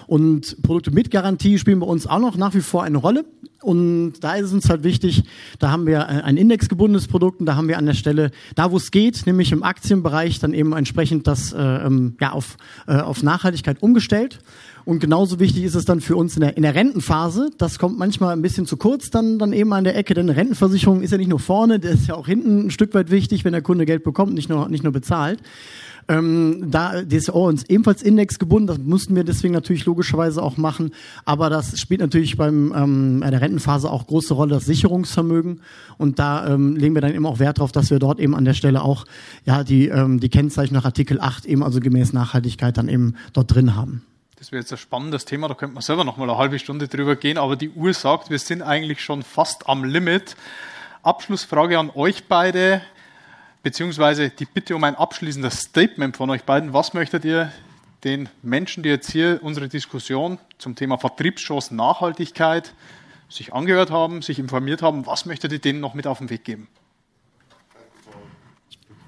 Und 0.08 0.62
Produkte 0.64 0.92
mit 0.92 1.12
Garantie 1.12 1.58
spielen 1.58 1.80
bei 1.80 1.88
uns 1.88 2.08
auch 2.08 2.20
noch 2.20 2.38
nach 2.38 2.54
wie 2.54 2.62
vor 2.62 2.84
eine 2.84 2.98
Rolle. 2.98 3.26
Und 3.64 4.16
da 4.22 4.36
ist 4.36 4.48
es 4.48 4.54
uns 4.54 4.70
halt 4.70 4.84
wichtig, 4.84 5.24
da 5.60 5.72
haben 5.72 5.86
wir 5.86 6.08
ein 6.08 6.38
indexgebundenes 6.38 7.08
Produkt 7.08 7.40
und 7.40 7.46
da 7.46 7.56
haben 7.56 7.68
wir 7.68 7.78
an 7.78 7.86
der 7.86 7.94
Stelle, 7.94 8.32
da 8.56 8.72
wo 8.72 8.78
es 8.78 8.92
geht, 8.92 9.26
nämlich 9.26 9.52
im 9.52 9.64
Aktienbereich, 9.64 10.40
dann 10.40 10.54
eben 10.54 10.74
entsprechend 10.74 11.28
das 11.28 11.54
äh, 11.54 11.58
ähm, 11.62 12.16
ja, 12.20 12.32
auf, 12.32 12.58
äh, 12.88 12.98
auf 12.98 13.24
Nachhaltigkeit 13.24 13.82
umgestellt. 13.82 14.40
Und 14.86 15.00
genauso 15.00 15.40
wichtig 15.40 15.64
ist 15.64 15.76
es 15.76 15.86
dann 15.86 16.02
für 16.02 16.18
uns 16.18 16.36
in 16.36 16.42
der, 16.42 16.58
in 16.58 16.64
der 16.64 16.76
Rentenphase. 16.76 17.52
Das 17.58 17.80
kommt 17.80 17.98
manchmal 17.98 18.34
ein 18.34 18.42
bisschen 18.42 18.66
zu 18.66 18.76
kurz 18.76 19.10
dann, 19.10 19.40
dann 19.40 19.54
eben 19.54 19.72
an 19.72 19.86
der 19.86 19.96
Ecke, 19.96 20.14
denn 20.14 20.30
Rentenversicherung 20.30 21.02
ist 21.02 21.12
ja 21.12 21.18
nicht 21.18 21.30
nur 21.30 21.40
vorne, 21.40 21.80
das 21.80 21.94
ist 21.94 22.08
ja 22.08 22.16
auch 22.16 22.28
hinten 22.28 22.68
ein 22.68 22.72
Stück 22.72 22.94
weit 22.94 23.10
wichtig, 23.10 23.46
wenn 23.46 23.54
der 23.54 23.62
Kunde 23.62 23.86
Geld 23.86 24.04
bekommt, 24.04 24.34
nicht 24.34 24.50
nur, 24.50 24.68
nicht 24.68 24.84
nur 24.84 24.92
bezahlt. 24.92 25.40
Ähm, 26.08 26.72
da 26.72 27.04
DSO 27.04 27.48
uns 27.48 27.64
ebenfalls 27.64 28.02
indexgebunden, 28.02 28.68
das 28.68 28.78
mussten 28.80 29.16
wir 29.16 29.24
deswegen 29.24 29.54
natürlich 29.54 29.86
logischerweise 29.86 30.42
auch 30.42 30.58
machen. 30.58 30.92
Aber 31.26 31.50
das 31.50 31.80
spielt 31.80 32.02
natürlich 32.02 32.38
beim 32.38 32.74
ähm, 32.76 33.22
der 33.22 33.42
Rentenphase 33.42 33.90
auch 33.90 34.08
große 34.08 34.34
Rolle, 34.34 34.56
das 34.56 34.66
Sicherungsvermögen. 34.66 35.62
Und 35.98 36.20
da 36.20 36.48
ähm, 36.48 36.76
legen 36.76 36.96
wir 36.96 37.02
dann 37.02 37.14
eben 37.14 37.26
auch 37.26 37.40
Wert 37.40 37.58
darauf, 37.58 37.72
dass 37.72 37.90
wir 37.90 38.00
dort 38.00 38.20
eben 38.20 38.36
an 38.36 38.46
der 38.46 38.54
Stelle 38.54 38.82
auch 38.82 39.06
ja 39.46 39.64
die, 39.64 39.88
ähm, 39.88 40.20
die 40.20 40.30
Kennzeichen 40.30 40.74
nach 40.74 40.86
Artikel 40.86 41.20
8 41.20 41.46
eben 41.46 41.64
also 41.64 41.80
gemäß 41.80 42.14
Nachhaltigkeit 42.14 42.78
dann 42.78 42.90
eben 42.90 43.16
dort 43.34 43.54
drin 43.54 43.76
haben. 43.76 44.04
Das 44.38 44.52
wäre 44.52 44.62
jetzt 44.62 44.74
ein 44.74 44.78
spannendes 44.78 45.24
Thema, 45.24 45.48
da 45.48 45.54
könnte 45.54 45.76
man 45.76 45.82
selber 45.82 46.04
noch 46.04 46.18
mal 46.18 46.30
eine 46.30 46.38
halbe 46.38 46.60
Stunde 46.60 46.90
drüber 46.90 47.16
gehen, 47.16 47.38
aber 47.38 47.56
die 47.56 47.70
Uhr 47.70 47.94
sagt, 47.94 48.30
wir 48.30 48.40
sind 48.40 48.62
eigentlich 48.62 49.02
schon 49.02 49.24
fast 49.24 49.70
am 49.70 49.86
Limit. 49.86 50.36
Abschlussfrage 51.02 51.80
an 51.80 51.90
euch 51.96 52.26
beide 52.28 52.82
beziehungsweise 53.64 54.30
die 54.30 54.46
Bitte 54.46 54.76
um 54.76 54.84
ein 54.84 54.96
abschließendes 54.96 55.62
Statement 55.62 56.16
von 56.18 56.30
euch 56.30 56.44
beiden. 56.44 56.74
Was 56.74 56.94
möchtet 56.94 57.26
ihr 57.26 57.52
den 58.04 58.30
Menschen, 58.42 58.84
die 58.84 58.90
jetzt 58.90 59.10
hier 59.10 59.40
unsere 59.42 59.70
Diskussion 59.70 60.38
zum 60.58 60.76
Thema 60.76 60.98
Vertriebschancen 60.98 61.78
Nachhaltigkeit 61.78 62.74
sich 63.30 63.54
angehört 63.54 63.90
haben, 63.90 64.22
sich 64.22 64.38
informiert 64.38 64.82
haben, 64.82 65.06
was 65.06 65.26
möchtet 65.26 65.54
ihr 65.54 65.60
denen 65.60 65.80
noch 65.80 65.94
mit 65.94 66.06
auf 66.06 66.20
den 66.20 66.30
Weg 66.30 66.44
geben? 66.44 66.68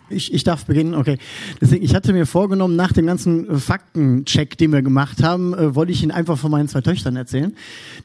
Ich, 0.10 0.34
ich 0.34 0.44
darf 0.44 0.66
beginnen, 0.66 0.94
okay. 0.94 1.18
Deswegen, 1.60 1.84
ich 1.84 1.96
hatte 1.96 2.14
mir 2.14 2.26
vorgenommen, 2.26 2.76
nach 2.76 2.92
dem 2.92 3.08
ganzen 3.08 3.50
äh, 3.50 3.58
Faktencheck, 3.58 4.58
den 4.58 4.72
wir 4.72 4.82
gemacht 4.82 5.24
haben, 5.24 5.54
äh, 5.54 5.74
wollte 5.74 5.92
ich 5.92 6.04
Ihnen 6.04 6.12
einfach 6.12 6.38
von 6.38 6.52
meinen 6.52 6.68
zwei 6.68 6.82
Töchtern 6.82 7.16
erzählen. 7.16 7.56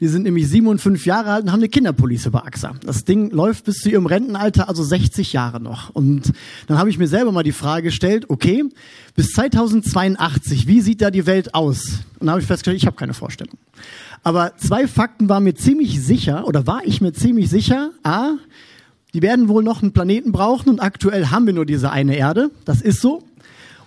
Die 0.01 0.09
sind 0.09 0.23
nämlich 0.23 0.49
sieben 0.49 0.67
und 0.67 0.81
fünf 0.81 1.05
Jahre 1.05 1.33
alt 1.33 1.45
und 1.45 1.53
haben 1.53 1.61
eine 1.61 1.69
Kinderpolice 1.69 2.31
bei 2.31 2.41
AXA. 2.41 2.75
Das 2.85 3.05
Ding 3.05 3.31
läuft 3.31 3.67
bis 3.67 3.79
zu 3.79 3.91
ihrem 3.91 4.07
Rentenalter, 4.07 4.69
also 4.69 4.83
60 4.83 5.33
Jahre 5.33 5.61
noch. 5.61 5.91
Und 5.91 6.33
dann 6.67 6.79
habe 6.79 6.89
ich 6.89 6.99
mir 6.99 7.09
selber 7.09 7.33
mal 7.33 7.43
die 7.43 7.53
Frage 7.53 7.85
gestellt, 7.85 8.27
okay, 8.29 8.65
bis 9.15 9.33
2082, 9.33 10.67
wie 10.67 10.81
sieht 10.81 11.03
da 11.03 11.11
die 11.11 11.27
Welt 11.27 11.55
aus? 11.55 12.01
Und 12.19 12.27
dann 12.27 12.31
habe 12.31 12.41
ich 12.41 12.47
festgestellt, 12.47 12.79
ich 12.79 12.87
habe 12.87 12.97
keine 12.97 13.15
Vorstellung. 13.15 13.59
Aber 14.23 14.57
zwei 14.57 14.87
Fakten 14.87 15.29
waren 15.29 15.45
mir 15.45 15.55
ziemlich 15.55 16.03
sicher, 16.03 16.47
oder 16.47 16.67
war 16.67 16.83
ich 16.85 17.01
mir 17.01 17.13
ziemlich 17.13 17.49
sicher, 17.49 17.91
a, 18.03 18.33
die 19.15 19.23
werden 19.23 19.49
wohl 19.49 19.63
noch 19.63 19.83
einen 19.83 19.93
Planeten 19.93 20.33
brauchen 20.33 20.69
und 20.69 20.81
aktuell 20.81 21.27
haben 21.27 21.47
wir 21.47 21.53
nur 21.53 21.67
diese 21.67 21.91
eine 21.91 22.17
Erde. 22.17 22.51
Das 22.65 22.81
ist 22.81 23.01
so. 23.01 23.23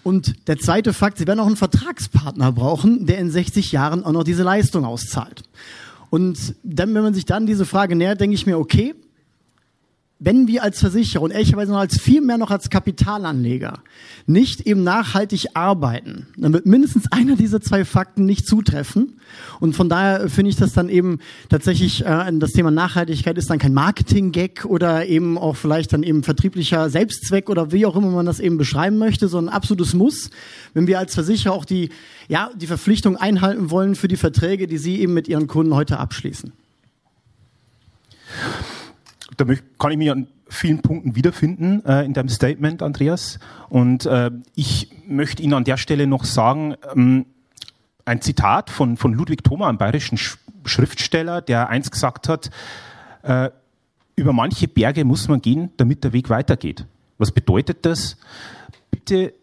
Und 0.04 0.48
der 0.48 0.60
zweite 0.60 0.92
Fakt, 0.92 1.18
Sie 1.18 1.28
werden 1.28 1.40
auch 1.40 1.48
einen 1.48 1.56
Vertragspartner 1.56 2.52
brauchen, 2.52 3.06
der 3.06 3.20
in 3.20 3.32
60 3.32 3.72
Jahren 3.72 4.04
auch 4.04 4.12
noch 4.12 4.26
diese 4.26 4.44
Leistung 4.44 4.84
auszahlt. 4.84 5.44
Und 6.10 6.56
dann, 6.64 6.94
wenn 6.94 7.04
man 7.04 7.14
sich 7.14 7.26
dann 7.26 7.46
diese 7.46 7.66
Frage 7.66 7.96
nähert, 7.96 8.20
denke 8.20 8.36
ich 8.36 8.46
mir, 8.46 8.60
okay, 8.60 8.94
wenn 10.24 10.48
wir 10.48 10.64
als 10.64 10.80
Versicherer 10.80 11.22
und 11.22 11.32
ehrlicherweise 11.32 11.74
noch 11.74 11.80
als 11.80 12.00
viel 12.00 12.22
mehr 12.22 12.38
noch 12.38 12.50
als 12.50 12.70
Kapitalanleger 12.70 13.80
nicht 14.26 14.62
eben 14.62 14.82
nachhaltig 14.82 15.48
arbeiten, 15.54 16.28
dann 16.38 16.54
wird 16.54 16.66
mindestens 16.66 17.12
einer 17.12 17.36
dieser 17.36 17.60
zwei 17.60 17.84
Fakten 17.84 18.26
nicht 18.26 18.48
zutreffen. 18.48 19.20
Und 19.60 19.76
von 19.76 19.90
daher 19.90 20.30
finde 20.30 20.50
ich 20.52 20.56
das 20.56 20.72
dann 20.72 20.88
eben 20.88 21.20
tatsächlich, 21.50 22.06
äh, 22.06 22.32
das 22.40 22.52
Thema 22.52 22.72
Nachhaltigkeit 22.72 23.38
ist 23.38 23.50
dann 23.50 23.60
kein 23.60 23.74
Marketing-Gag 23.74 24.64
oder 24.64 25.06
eben 25.08 25.38
auch 25.38 25.58
vielleicht 25.58 25.92
dann 25.92 26.04
eben 26.04 26.24
vertrieblicher 26.24 26.90
Selbstzweck 26.90 27.50
oder 27.50 27.74
wie 27.74 27.86
auch 27.86 27.98
immer 27.98 28.12
man 28.12 28.26
das 28.26 28.40
eben 28.40 28.58
beschreiben 28.58 28.98
möchte, 28.98 29.28
sondern 29.28 29.54
ein 29.54 29.58
absolutes 29.58 29.94
Muss, 29.94 30.30
wenn 30.74 30.88
wir 30.88 31.00
als 31.00 31.16
Versicherer 31.16 31.54
auch 31.54 31.66
die, 31.66 31.90
ja, 32.30 32.50
die 32.56 32.68
Verpflichtung 32.68 33.18
einhalten 33.18 33.72
wollen 33.72 33.96
für 33.96 34.08
die 34.08 34.16
Verträge, 34.16 34.68
die 34.68 34.78
Sie 34.78 35.02
eben 35.02 35.14
mit 35.14 35.28
Ihren 35.28 35.48
Kunden 35.48 35.76
heute 35.76 36.00
abschließen 36.00 36.54
da 39.38 39.46
kann 39.80 39.92
ich 39.92 39.98
mich 39.98 40.12
an 40.12 40.28
vielen 40.48 40.82
Punkten 40.82 41.16
wiederfinden 41.16 41.84
äh, 41.86 42.04
in 42.04 42.14
deinem 42.14 42.30
Statement, 42.30 42.82
Andreas. 42.82 43.40
Und 43.70 44.06
äh, 44.06 44.32
ich 44.56 44.90
möchte 45.08 45.42
Ihnen 45.42 45.54
an 45.54 45.64
der 45.64 45.78
Stelle 45.78 46.08
noch 46.08 46.26
sagen, 46.26 46.76
ähm, 46.96 47.26
ein 48.06 48.22
Zitat 48.22 48.70
von, 48.70 48.98
von 48.98 49.14
Ludwig 49.14 49.44
Thoma, 49.44 49.70
einem 49.70 49.78
bayerischen 49.78 50.18
Sch 50.18 50.38
Schriftsteller, 50.66 51.42
der 51.42 51.68
einst 51.68 51.92
gesagt 51.92 52.30
hat, 52.30 52.50
äh, 53.24 53.50
über 54.16 54.32
manche 54.32 54.70
Berge 54.70 55.04
muss 55.04 55.28
man 55.28 55.42
gehen, 55.42 55.72
damit 55.76 56.06
der 56.06 56.14
Weg 56.14 56.30
weitergeht. 56.30 56.86
Was 57.18 57.34
bedeutet 57.34 57.86
das? 57.86 58.16
Bitte 58.90 59.34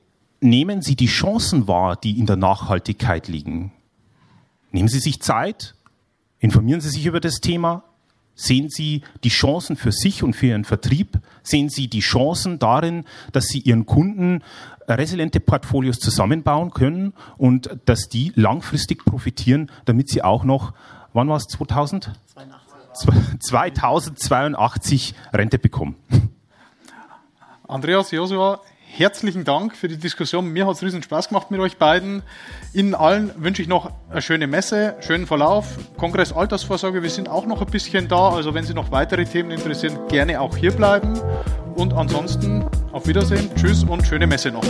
nehmen 0.41 0.81
Sie 0.81 0.97
die 0.97 1.09
Chancen 1.09 1.69
wahr, 1.69 1.97
die 1.97 2.19
in 2.19 2.25
der 2.25 2.37
Nachhaltigkeit 2.37 3.29
liegen. 3.29 3.73
Nehmen 4.73 4.89
Sie 4.89 4.99
sich 4.99 5.21
Zeit, 5.21 5.75
informieren 6.39 6.81
Sie 6.81 6.89
sich 6.89 7.05
über 7.05 7.21
das 7.21 7.41
Thema, 7.41 7.85
Sehen 8.41 8.71
Sie 8.71 9.03
die 9.23 9.29
Chancen 9.29 9.77
für 9.77 9.93
sich 9.93 10.23
und 10.23 10.35
für 10.35 10.47
Ihren 10.47 10.65
Vertrieb? 10.65 11.19
Sehen 11.43 11.69
Sie 11.69 11.89
die 11.89 12.01
Chancen 12.01 12.59
darin, 12.59 13.05
dass 13.33 13.49
Sie 13.49 13.59
Ihren 13.59 13.85
Kunden 13.85 14.43
resiliente 14.89 15.41
Portfolios 15.41 15.99
zusammenbauen 15.99 16.71
können 16.71 17.13
und 17.37 17.69
dass 17.85 18.09
die 18.09 18.33
langfristig 18.37 19.05
profitieren, 19.05 19.71
damit 19.85 20.09
sie 20.09 20.23
auch 20.23 20.45
noch, 20.45 20.73
wann 21.13 21.29
war 21.29 21.37
es, 21.37 21.49
2000? 21.49 22.13
2082 23.41 25.15
Rente 25.35 25.59
bekommen. 25.59 25.97
Andreas 27.69 28.11
Josua, 28.11 28.63
herzlichen 28.93 29.45
Dank 29.45 29.77
für 29.77 29.89
die 29.89 29.97
Diskussion. 29.97 30.49
Mir 30.49 30.67
hat 30.67 30.75
es 30.75 30.83
riesen 30.83 31.03
Spaß 31.03 31.29
gemacht 31.29 31.51
mit 31.51 31.61
euch 31.61 31.77
beiden. 31.77 32.23
Ihnen 32.73 32.95
allen 32.95 33.31
wünsche 33.37 33.63
ich 33.63 33.69
noch 33.69 33.93
eine 34.11 34.23
schöne 34.23 34.47
Messe, 34.47 34.97
schönen 35.01 35.27
Verlauf. 35.27 35.67
Kongress 35.97 36.33
Altersvorsorge, 36.33 37.03
wir 37.03 37.11
sind 37.11 37.29
auch 37.29 37.47
noch 37.47 37.61
ein 37.61 37.71
bisschen 37.71 38.09
da. 38.09 38.31
Also 38.31 38.55
wenn 38.55 38.65
Sie 38.65 38.75
noch 38.75 38.91
weitere 38.91 39.25
Themen 39.25 39.51
interessieren, 39.51 39.99
gerne 40.09 40.41
auch 40.41 40.57
hier 40.57 40.73
bleiben. 40.73 41.19
Und 41.75 41.95
ansonsten 41.95 42.67
auf 42.93 43.07
Wiedersehen, 43.07 43.51
tschüss 43.57 43.85
und 43.85 44.07
schöne 44.07 44.27
Messe 44.27 44.51
noch. 44.51 44.65